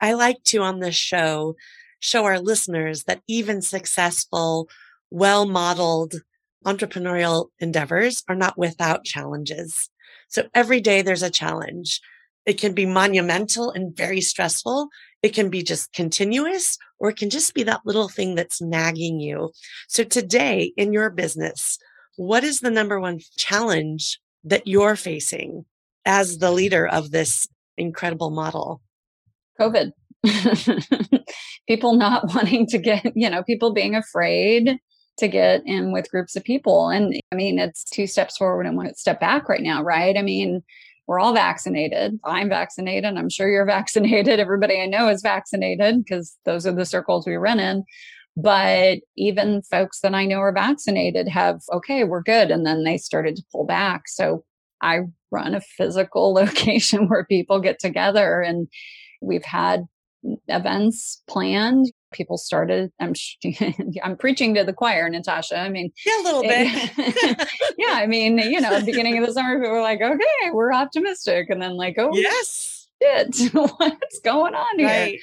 I 0.00 0.14
like 0.14 0.42
to 0.46 0.58
on 0.58 0.80
this 0.80 0.96
show 0.96 1.54
show 2.00 2.24
our 2.24 2.40
listeners 2.40 3.04
that 3.04 3.22
even 3.28 3.62
successful, 3.62 4.68
well 5.12 5.46
modeled 5.46 6.14
entrepreneurial 6.66 7.50
endeavors 7.60 8.24
are 8.28 8.34
not 8.34 8.58
without 8.58 9.04
challenges. 9.04 9.88
So 10.26 10.48
every 10.52 10.80
day 10.80 11.00
there's 11.00 11.22
a 11.22 11.30
challenge. 11.30 12.00
It 12.44 12.58
can 12.58 12.72
be 12.72 12.86
monumental 12.86 13.70
and 13.70 13.96
very 13.96 14.20
stressful. 14.20 14.88
It 15.22 15.32
can 15.32 15.48
be 15.48 15.62
just 15.62 15.92
continuous 15.92 16.76
or 16.98 17.10
it 17.10 17.18
can 17.18 17.30
just 17.30 17.54
be 17.54 17.62
that 17.62 17.82
little 17.84 18.08
thing 18.08 18.34
that's 18.34 18.60
nagging 18.60 19.20
you. 19.20 19.52
So 19.86 20.02
today 20.02 20.72
in 20.76 20.92
your 20.92 21.10
business, 21.10 21.78
what 22.16 22.42
is 22.42 22.58
the 22.58 22.70
number 22.72 22.98
one 22.98 23.20
challenge 23.36 24.18
that 24.42 24.66
you're 24.66 24.96
facing 24.96 25.66
as 26.04 26.38
the 26.38 26.50
leader 26.50 26.86
of 26.86 27.10
this 27.10 27.48
incredible 27.76 28.30
model? 28.30 28.80
COVID. 29.60 29.92
people 31.68 31.94
not 31.94 32.24
wanting 32.34 32.66
to 32.66 32.78
get, 32.78 33.12
you 33.14 33.28
know, 33.30 33.42
people 33.42 33.72
being 33.72 33.94
afraid 33.94 34.78
to 35.18 35.28
get 35.28 35.62
in 35.66 35.92
with 35.92 36.10
groups 36.10 36.34
of 36.34 36.44
people. 36.44 36.88
And 36.88 37.14
I 37.32 37.36
mean, 37.36 37.58
it's 37.58 37.84
two 37.84 38.06
steps 38.06 38.36
forward 38.36 38.66
and 38.66 38.76
one 38.76 38.94
step 38.94 39.20
back 39.20 39.48
right 39.48 39.62
now, 39.62 39.82
right? 39.82 40.16
I 40.16 40.22
mean, 40.22 40.62
we're 41.06 41.20
all 41.20 41.34
vaccinated. 41.34 42.18
I'm 42.24 42.48
vaccinated. 42.48 43.16
I'm 43.16 43.28
sure 43.28 43.48
you're 43.48 43.66
vaccinated. 43.78 44.40
Everybody 44.40 44.80
I 44.80 44.86
know 44.86 45.08
is 45.08 45.22
vaccinated 45.22 46.04
because 46.04 46.36
those 46.44 46.66
are 46.66 46.72
the 46.72 46.86
circles 46.86 47.26
we 47.26 47.34
run 47.34 47.60
in. 47.60 47.84
But 48.36 49.00
even 49.16 49.62
folks 49.62 50.00
that 50.00 50.14
I 50.14 50.24
know 50.24 50.38
are 50.38 50.52
vaccinated 50.52 51.28
have, 51.28 51.60
okay, 51.72 52.04
we're 52.04 52.22
good. 52.22 52.50
And 52.50 52.64
then 52.64 52.84
they 52.84 52.96
started 52.96 53.36
to 53.36 53.42
pull 53.52 53.66
back. 53.66 54.02
So 54.06 54.44
I 54.80 55.00
run 55.30 55.54
a 55.54 55.60
physical 55.60 56.32
location 56.34 57.08
where 57.08 57.24
people 57.24 57.60
get 57.60 57.78
together 57.78 58.40
and 58.40 58.68
we've 59.20 59.44
had 59.44 59.86
events 60.48 61.22
planned. 61.28 61.90
People 62.12 62.36
started 62.38 62.90
i'm 63.00 63.14
i'm 64.02 64.16
preaching 64.16 64.54
to 64.54 64.64
the 64.64 64.72
choir 64.72 65.08
natasha. 65.08 65.58
I 65.58 65.68
mean 65.68 65.92
yeah 66.04 66.20
a 66.20 66.24
little 66.24 66.42
bit. 66.42 66.90
yeah 67.78 67.92
i 67.92 68.06
mean 68.06 68.36
you 68.38 68.60
know 68.60 68.84
beginning 68.84 69.16
of 69.18 69.26
the 69.26 69.32
summer 69.32 69.58
people 69.58 69.70
were 69.70 69.80
like 69.80 70.02
okay 70.02 70.50
we're 70.52 70.72
optimistic 70.72 71.48
and 71.50 71.62
then 71.62 71.76
like 71.76 71.94
oh 71.98 72.10
yes. 72.12 72.88
shit 73.00 73.52
what's 73.52 74.20
going 74.24 74.54
on 74.54 74.78
here? 74.78 74.88
Right. 74.88 75.20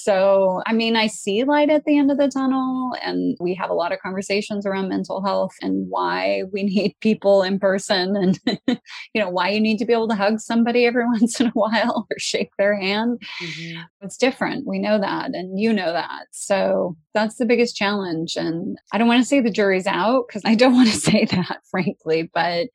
So, 0.00 0.62
I 0.64 0.74
mean, 0.74 0.94
I 0.94 1.08
see 1.08 1.42
light 1.42 1.70
at 1.70 1.84
the 1.84 1.98
end 1.98 2.12
of 2.12 2.18
the 2.18 2.28
tunnel, 2.28 2.94
and 3.02 3.36
we 3.40 3.52
have 3.56 3.68
a 3.68 3.74
lot 3.74 3.90
of 3.90 3.98
conversations 3.98 4.64
around 4.64 4.88
mental 4.88 5.24
health 5.24 5.56
and 5.60 5.86
why 5.88 6.44
we 6.52 6.62
need 6.74 6.94
people 7.00 7.42
in 7.42 7.58
person 7.58 8.14
and, 8.14 8.38
you 9.12 9.20
know, 9.20 9.28
why 9.28 9.48
you 9.48 9.60
need 9.60 9.76
to 9.78 9.84
be 9.84 9.92
able 9.92 10.06
to 10.06 10.14
hug 10.14 10.38
somebody 10.38 10.86
every 10.86 11.04
once 11.20 11.40
in 11.40 11.48
a 11.48 11.50
while 11.50 12.06
or 12.08 12.18
shake 12.18 12.50
their 12.58 12.78
hand. 12.78 13.20
Mm-hmm. 13.42 13.80
It's 14.02 14.16
different. 14.16 14.68
We 14.68 14.78
know 14.78 15.00
that, 15.00 15.34
and 15.34 15.58
you 15.58 15.72
know 15.72 15.92
that. 15.92 16.26
So, 16.30 16.96
that's 17.12 17.34
the 17.34 17.46
biggest 17.46 17.74
challenge. 17.74 18.36
And 18.36 18.78
I 18.92 18.98
don't 18.98 19.08
want 19.08 19.20
to 19.20 19.28
say 19.28 19.40
the 19.40 19.50
jury's 19.50 19.88
out 19.88 20.26
because 20.28 20.42
I 20.44 20.54
don't 20.54 20.74
want 20.74 20.90
to 20.90 20.96
say 20.96 21.24
that, 21.24 21.58
frankly, 21.72 22.30
but, 22.32 22.68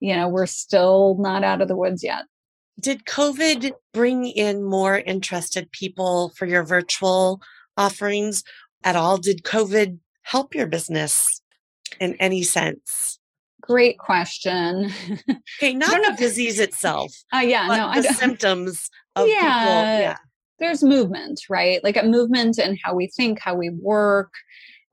you 0.00 0.16
know, 0.16 0.28
we're 0.28 0.46
still 0.46 1.16
not 1.20 1.44
out 1.44 1.62
of 1.62 1.68
the 1.68 1.76
woods 1.76 2.02
yet. 2.02 2.24
Did 2.78 3.04
COVID 3.04 3.72
bring 3.94 4.26
in 4.26 4.62
more 4.62 4.98
interested 4.98 5.70
people 5.72 6.32
for 6.36 6.46
your 6.46 6.62
virtual 6.62 7.40
offerings 7.76 8.44
at 8.84 8.96
all? 8.96 9.16
Did 9.18 9.42
COVID 9.42 9.98
help 10.22 10.54
your 10.54 10.66
business 10.66 11.40
in 12.00 12.14
any 12.20 12.42
sense? 12.42 13.18
Great 13.60 13.98
question. 13.98 14.90
Okay, 15.58 15.72
not 15.72 16.02
the 16.02 16.14
disease 16.18 16.60
itself. 16.60 17.10
Uh, 17.32 17.38
yeah, 17.38 17.66
no, 17.66 18.02
the 18.02 18.08
symptoms 18.12 18.90
of 19.14 19.26
yeah, 19.26 19.40
people. 19.40 19.72
Yeah. 19.82 20.16
There's 20.58 20.82
movement, 20.82 21.40
right? 21.48 21.82
Like 21.82 21.96
a 21.96 22.02
movement 22.02 22.58
in 22.58 22.76
how 22.84 22.94
we 22.94 23.06
think, 23.06 23.38
how 23.40 23.54
we 23.54 23.70
work, 23.70 24.34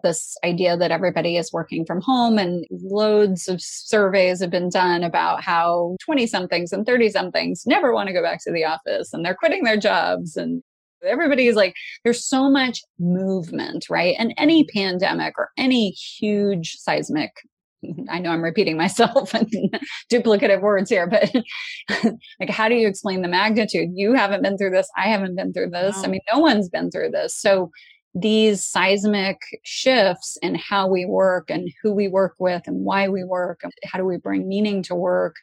this 0.03 0.37
idea 0.43 0.77
that 0.77 0.91
everybody 0.91 1.37
is 1.37 1.51
working 1.51 1.85
from 1.85 2.01
home 2.01 2.37
and 2.37 2.65
loads 2.69 3.47
of 3.47 3.61
surveys 3.61 4.41
have 4.41 4.51
been 4.51 4.69
done 4.69 5.03
about 5.03 5.41
how 5.41 5.95
20 6.05 6.27
somethings 6.27 6.71
and 6.71 6.85
30 6.85 7.09
somethings 7.09 7.63
never 7.65 7.93
want 7.93 8.07
to 8.07 8.13
go 8.13 8.21
back 8.21 8.39
to 8.43 8.51
the 8.51 8.65
office 8.65 9.13
and 9.13 9.25
they're 9.25 9.35
quitting 9.35 9.63
their 9.63 9.77
jobs 9.77 10.37
and 10.37 10.61
everybody's 11.03 11.55
like 11.55 11.73
there's 12.03 12.25
so 12.25 12.49
much 12.49 12.79
movement 12.99 13.89
right 13.89 14.15
and 14.17 14.33
any 14.37 14.63
pandemic 14.65 15.33
or 15.37 15.49
any 15.57 15.89
huge 15.89 16.75
seismic 16.75 17.31
I 18.09 18.19
know 18.19 18.31
I'm 18.31 18.43
repeating 18.43 18.77
myself 18.77 19.33
and 19.33 19.51
duplicative 20.11 20.61
words 20.61 20.89
here, 20.89 21.07
but 21.07 21.31
like, 22.39 22.49
how 22.49 22.69
do 22.69 22.75
you 22.75 22.87
explain 22.87 23.21
the 23.21 23.27
magnitude? 23.27 23.89
You 23.93 24.13
haven't 24.13 24.41
been 24.41 24.57
through 24.57 24.71
this. 24.71 24.89
I 24.97 25.09
haven't 25.09 25.35
been 25.35 25.53
through 25.53 25.71
this. 25.71 25.97
No. 25.97 26.03
I 26.03 26.07
mean, 26.07 26.21
no 26.31 26.39
one's 26.39 26.69
been 26.69 26.91
through 26.91 27.11
this. 27.11 27.35
So 27.35 27.71
these 28.15 28.63
seismic 28.63 29.39
shifts 29.63 30.38
in 30.41 30.56
how 30.56 30.88
we 30.88 31.06
work 31.06 31.49
and 31.49 31.69
who 31.82 31.91
we 31.93 32.08
work 32.08 32.36
with 32.39 32.62
and 32.67 32.86
why 32.86 33.08
we 33.08 33.23
work 33.23 33.62
and 33.63 33.73
how 33.86 33.97
do 33.97 34.06
we 34.06 34.17
bring 34.17 34.47
meaning 34.47 34.84
to 34.84 34.93
work 34.93 35.36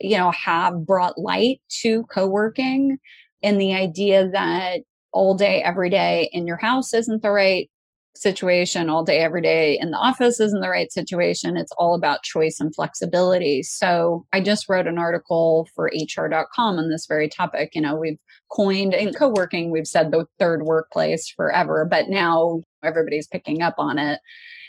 you 0.00 0.16
know 0.16 0.30
have 0.30 0.86
brought 0.86 1.18
light 1.18 1.60
to 1.68 2.04
co-working 2.04 2.98
and 3.42 3.60
the 3.60 3.74
idea 3.74 4.28
that 4.30 4.80
all 5.12 5.34
day 5.34 5.62
every 5.62 5.90
day 5.90 6.30
in 6.32 6.46
your 6.46 6.56
house 6.56 6.94
isn't 6.94 7.22
the 7.22 7.30
right 7.30 7.70
situation 8.20 8.88
all 8.88 9.04
day 9.04 9.18
every 9.20 9.42
day 9.42 9.78
in 9.80 9.90
the 9.90 9.96
office 9.96 10.40
isn't 10.40 10.60
the 10.60 10.68
right 10.68 10.92
situation 10.92 11.56
it's 11.56 11.72
all 11.78 11.94
about 11.94 12.22
choice 12.22 12.58
and 12.60 12.74
flexibility 12.74 13.62
so 13.62 14.24
i 14.32 14.40
just 14.40 14.68
wrote 14.68 14.86
an 14.86 14.98
article 14.98 15.68
for 15.74 15.90
hr.com 15.94 16.78
on 16.78 16.90
this 16.90 17.06
very 17.06 17.28
topic 17.28 17.70
you 17.74 17.80
know 17.80 17.96
we've 17.96 18.18
coined 18.50 18.94
in 18.94 19.12
co-working 19.12 19.70
we've 19.70 19.86
said 19.86 20.10
the 20.10 20.24
third 20.38 20.62
workplace 20.62 21.28
forever 21.36 21.86
but 21.88 22.08
now 22.08 22.60
everybody's 22.82 23.26
picking 23.26 23.62
up 23.62 23.74
on 23.78 23.98
it 23.98 24.20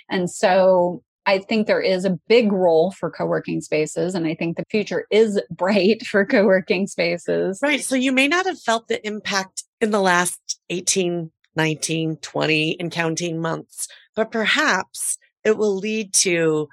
and 0.09 0.29
so 0.29 1.03
I 1.25 1.37
think 1.37 1.67
there 1.67 1.81
is 1.81 2.05
a 2.05 2.17
big 2.27 2.51
role 2.51 2.89
for 2.89 3.11
co 3.11 3.23
working 3.27 3.61
spaces, 3.61 4.15
and 4.15 4.25
I 4.25 4.33
think 4.33 4.57
the 4.57 4.63
future 4.71 5.05
is 5.11 5.39
bright 5.51 6.03
for 6.07 6.25
co 6.25 6.43
working 6.43 6.87
spaces. 6.87 7.59
Right. 7.61 7.81
So 7.81 7.95
you 7.95 8.11
may 8.11 8.27
not 8.27 8.47
have 8.47 8.59
felt 8.59 8.87
the 8.87 9.05
impact 9.05 9.63
in 9.79 9.91
the 9.91 10.01
last 10.01 10.59
18 10.71 11.31
19, 11.59 12.15
20 12.21 12.79
and 12.79 12.89
counting 12.89 13.41
months, 13.41 13.89
but 14.15 14.31
perhaps 14.31 15.17
it 15.43 15.57
will 15.57 15.75
lead 15.75 16.13
to 16.13 16.69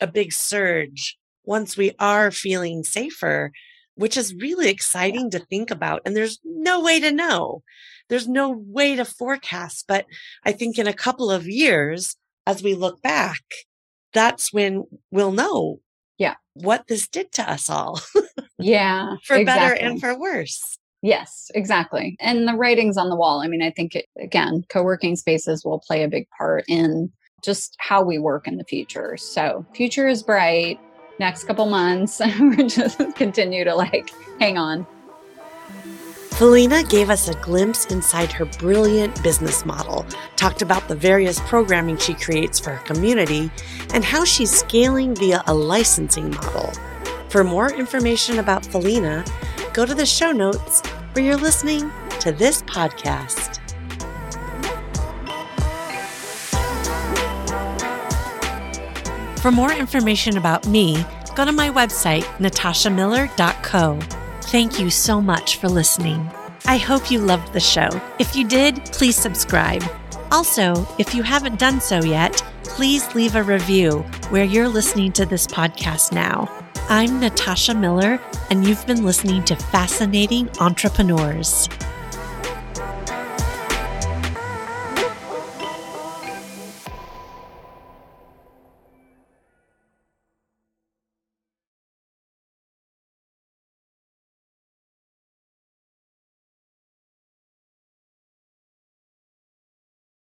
a 0.00 0.06
big 0.06 0.32
surge 0.32 1.18
once 1.44 1.76
we 1.76 1.92
are 1.98 2.30
feeling 2.30 2.82
safer, 2.82 3.52
which 3.96 4.16
is 4.16 4.34
really 4.34 4.70
exciting 4.70 5.30
to 5.30 5.38
think 5.38 5.70
about. 5.70 6.00
And 6.06 6.16
there's 6.16 6.38
no 6.42 6.80
way 6.80 7.00
to 7.00 7.12
know. 7.12 7.62
There's 8.08 8.26
no 8.26 8.48
way 8.48 8.96
to 8.96 9.04
forecast. 9.04 9.84
But 9.86 10.06
I 10.42 10.52
think 10.52 10.78
in 10.78 10.86
a 10.86 10.94
couple 10.94 11.30
of 11.30 11.46
years, 11.46 12.16
as 12.46 12.62
we 12.62 12.74
look 12.74 13.02
back, 13.02 13.42
that's 14.14 14.54
when 14.54 14.84
we'll 15.10 15.32
know 15.32 15.80
yeah 16.20 16.34
what 16.54 16.86
this 16.86 17.08
did 17.08 17.32
to 17.32 17.50
us 17.50 17.68
all 17.70 18.00
yeah 18.58 19.14
for 19.24 19.36
exactly. 19.36 19.44
better 19.44 19.74
and 19.74 20.00
for 20.00 20.16
worse 20.18 20.78
Yes, 21.02 21.50
exactly. 21.54 22.16
And 22.20 22.46
the 22.46 22.54
writing's 22.54 22.98
on 22.98 23.08
the 23.08 23.16
wall. 23.16 23.40
I 23.40 23.48
mean, 23.48 23.62
I 23.62 23.70
think, 23.70 23.94
it, 23.94 24.06
again, 24.18 24.64
co 24.68 24.82
working 24.82 25.16
spaces 25.16 25.64
will 25.64 25.80
play 25.80 26.02
a 26.02 26.08
big 26.08 26.28
part 26.36 26.64
in 26.68 27.10
just 27.42 27.74
how 27.78 28.02
we 28.02 28.18
work 28.18 28.46
in 28.46 28.58
the 28.58 28.64
future. 28.64 29.16
So, 29.16 29.64
future 29.74 30.08
is 30.08 30.22
bright. 30.22 30.78
Next 31.18 31.44
couple 31.44 31.66
months, 31.66 32.20
we're 32.40 32.68
just 32.68 32.98
continue 33.14 33.64
to 33.64 33.74
like 33.74 34.10
hang 34.38 34.58
on. 34.58 34.86
Felena 36.30 36.88
gave 36.88 37.10
us 37.10 37.28
a 37.28 37.34
glimpse 37.34 37.84
inside 37.86 38.32
her 38.32 38.46
brilliant 38.46 39.22
business 39.22 39.66
model, 39.66 40.06
talked 40.36 40.62
about 40.62 40.88
the 40.88 40.94
various 40.94 41.38
programming 41.40 41.98
she 41.98 42.14
creates 42.14 42.58
for 42.58 42.70
her 42.70 42.84
community, 42.84 43.50
and 43.92 44.02
how 44.02 44.24
she's 44.24 44.50
scaling 44.50 45.14
via 45.14 45.42
a 45.46 45.52
licensing 45.52 46.30
model. 46.30 46.72
For 47.28 47.44
more 47.44 47.70
information 47.70 48.38
about 48.38 48.62
Felena, 48.62 49.28
go 49.72 49.86
to 49.86 49.94
the 49.94 50.06
show 50.06 50.32
notes 50.32 50.80
where 51.12 51.24
you're 51.24 51.36
listening 51.36 51.90
to 52.20 52.32
this 52.32 52.62
podcast. 52.62 53.58
For 59.40 59.50
more 59.50 59.72
information 59.72 60.36
about 60.36 60.66
me, 60.66 61.04
go 61.34 61.44
to 61.44 61.52
my 61.52 61.70
website, 61.70 62.24
natashamiller.co. 62.38 63.98
Thank 64.42 64.78
you 64.78 64.90
so 64.90 65.20
much 65.22 65.56
for 65.56 65.68
listening. 65.68 66.30
I 66.66 66.76
hope 66.76 67.10
you 67.10 67.20
loved 67.20 67.52
the 67.52 67.60
show. 67.60 67.88
If 68.18 68.36
you 68.36 68.46
did, 68.46 68.84
please 68.86 69.16
subscribe. 69.16 69.82
Also, 70.30 70.86
if 70.98 71.14
you 71.14 71.22
haven't 71.22 71.58
done 71.58 71.80
so 71.80 72.02
yet, 72.02 72.42
please 72.64 73.14
leave 73.14 73.34
a 73.34 73.42
review 73.42 74.00
where 74.28 74.44
you're 74.44 74.68
listening 74.68 75.12
to 75.12 75.26
this 75.26 75.46
podcast 75.46 76.12
now. 76.12 76.48
I'm 76.92 77.20
Natasha 77.20 77.72
Miller, 77.72 78.20
and 78.50 78.66
you've 78.66 78.84
been 78.84 79.04
listening 79.04 79.44
to 79.44 79.54
Fascinating 79.54 80.50
Entrepreneurs. 80.58 81.68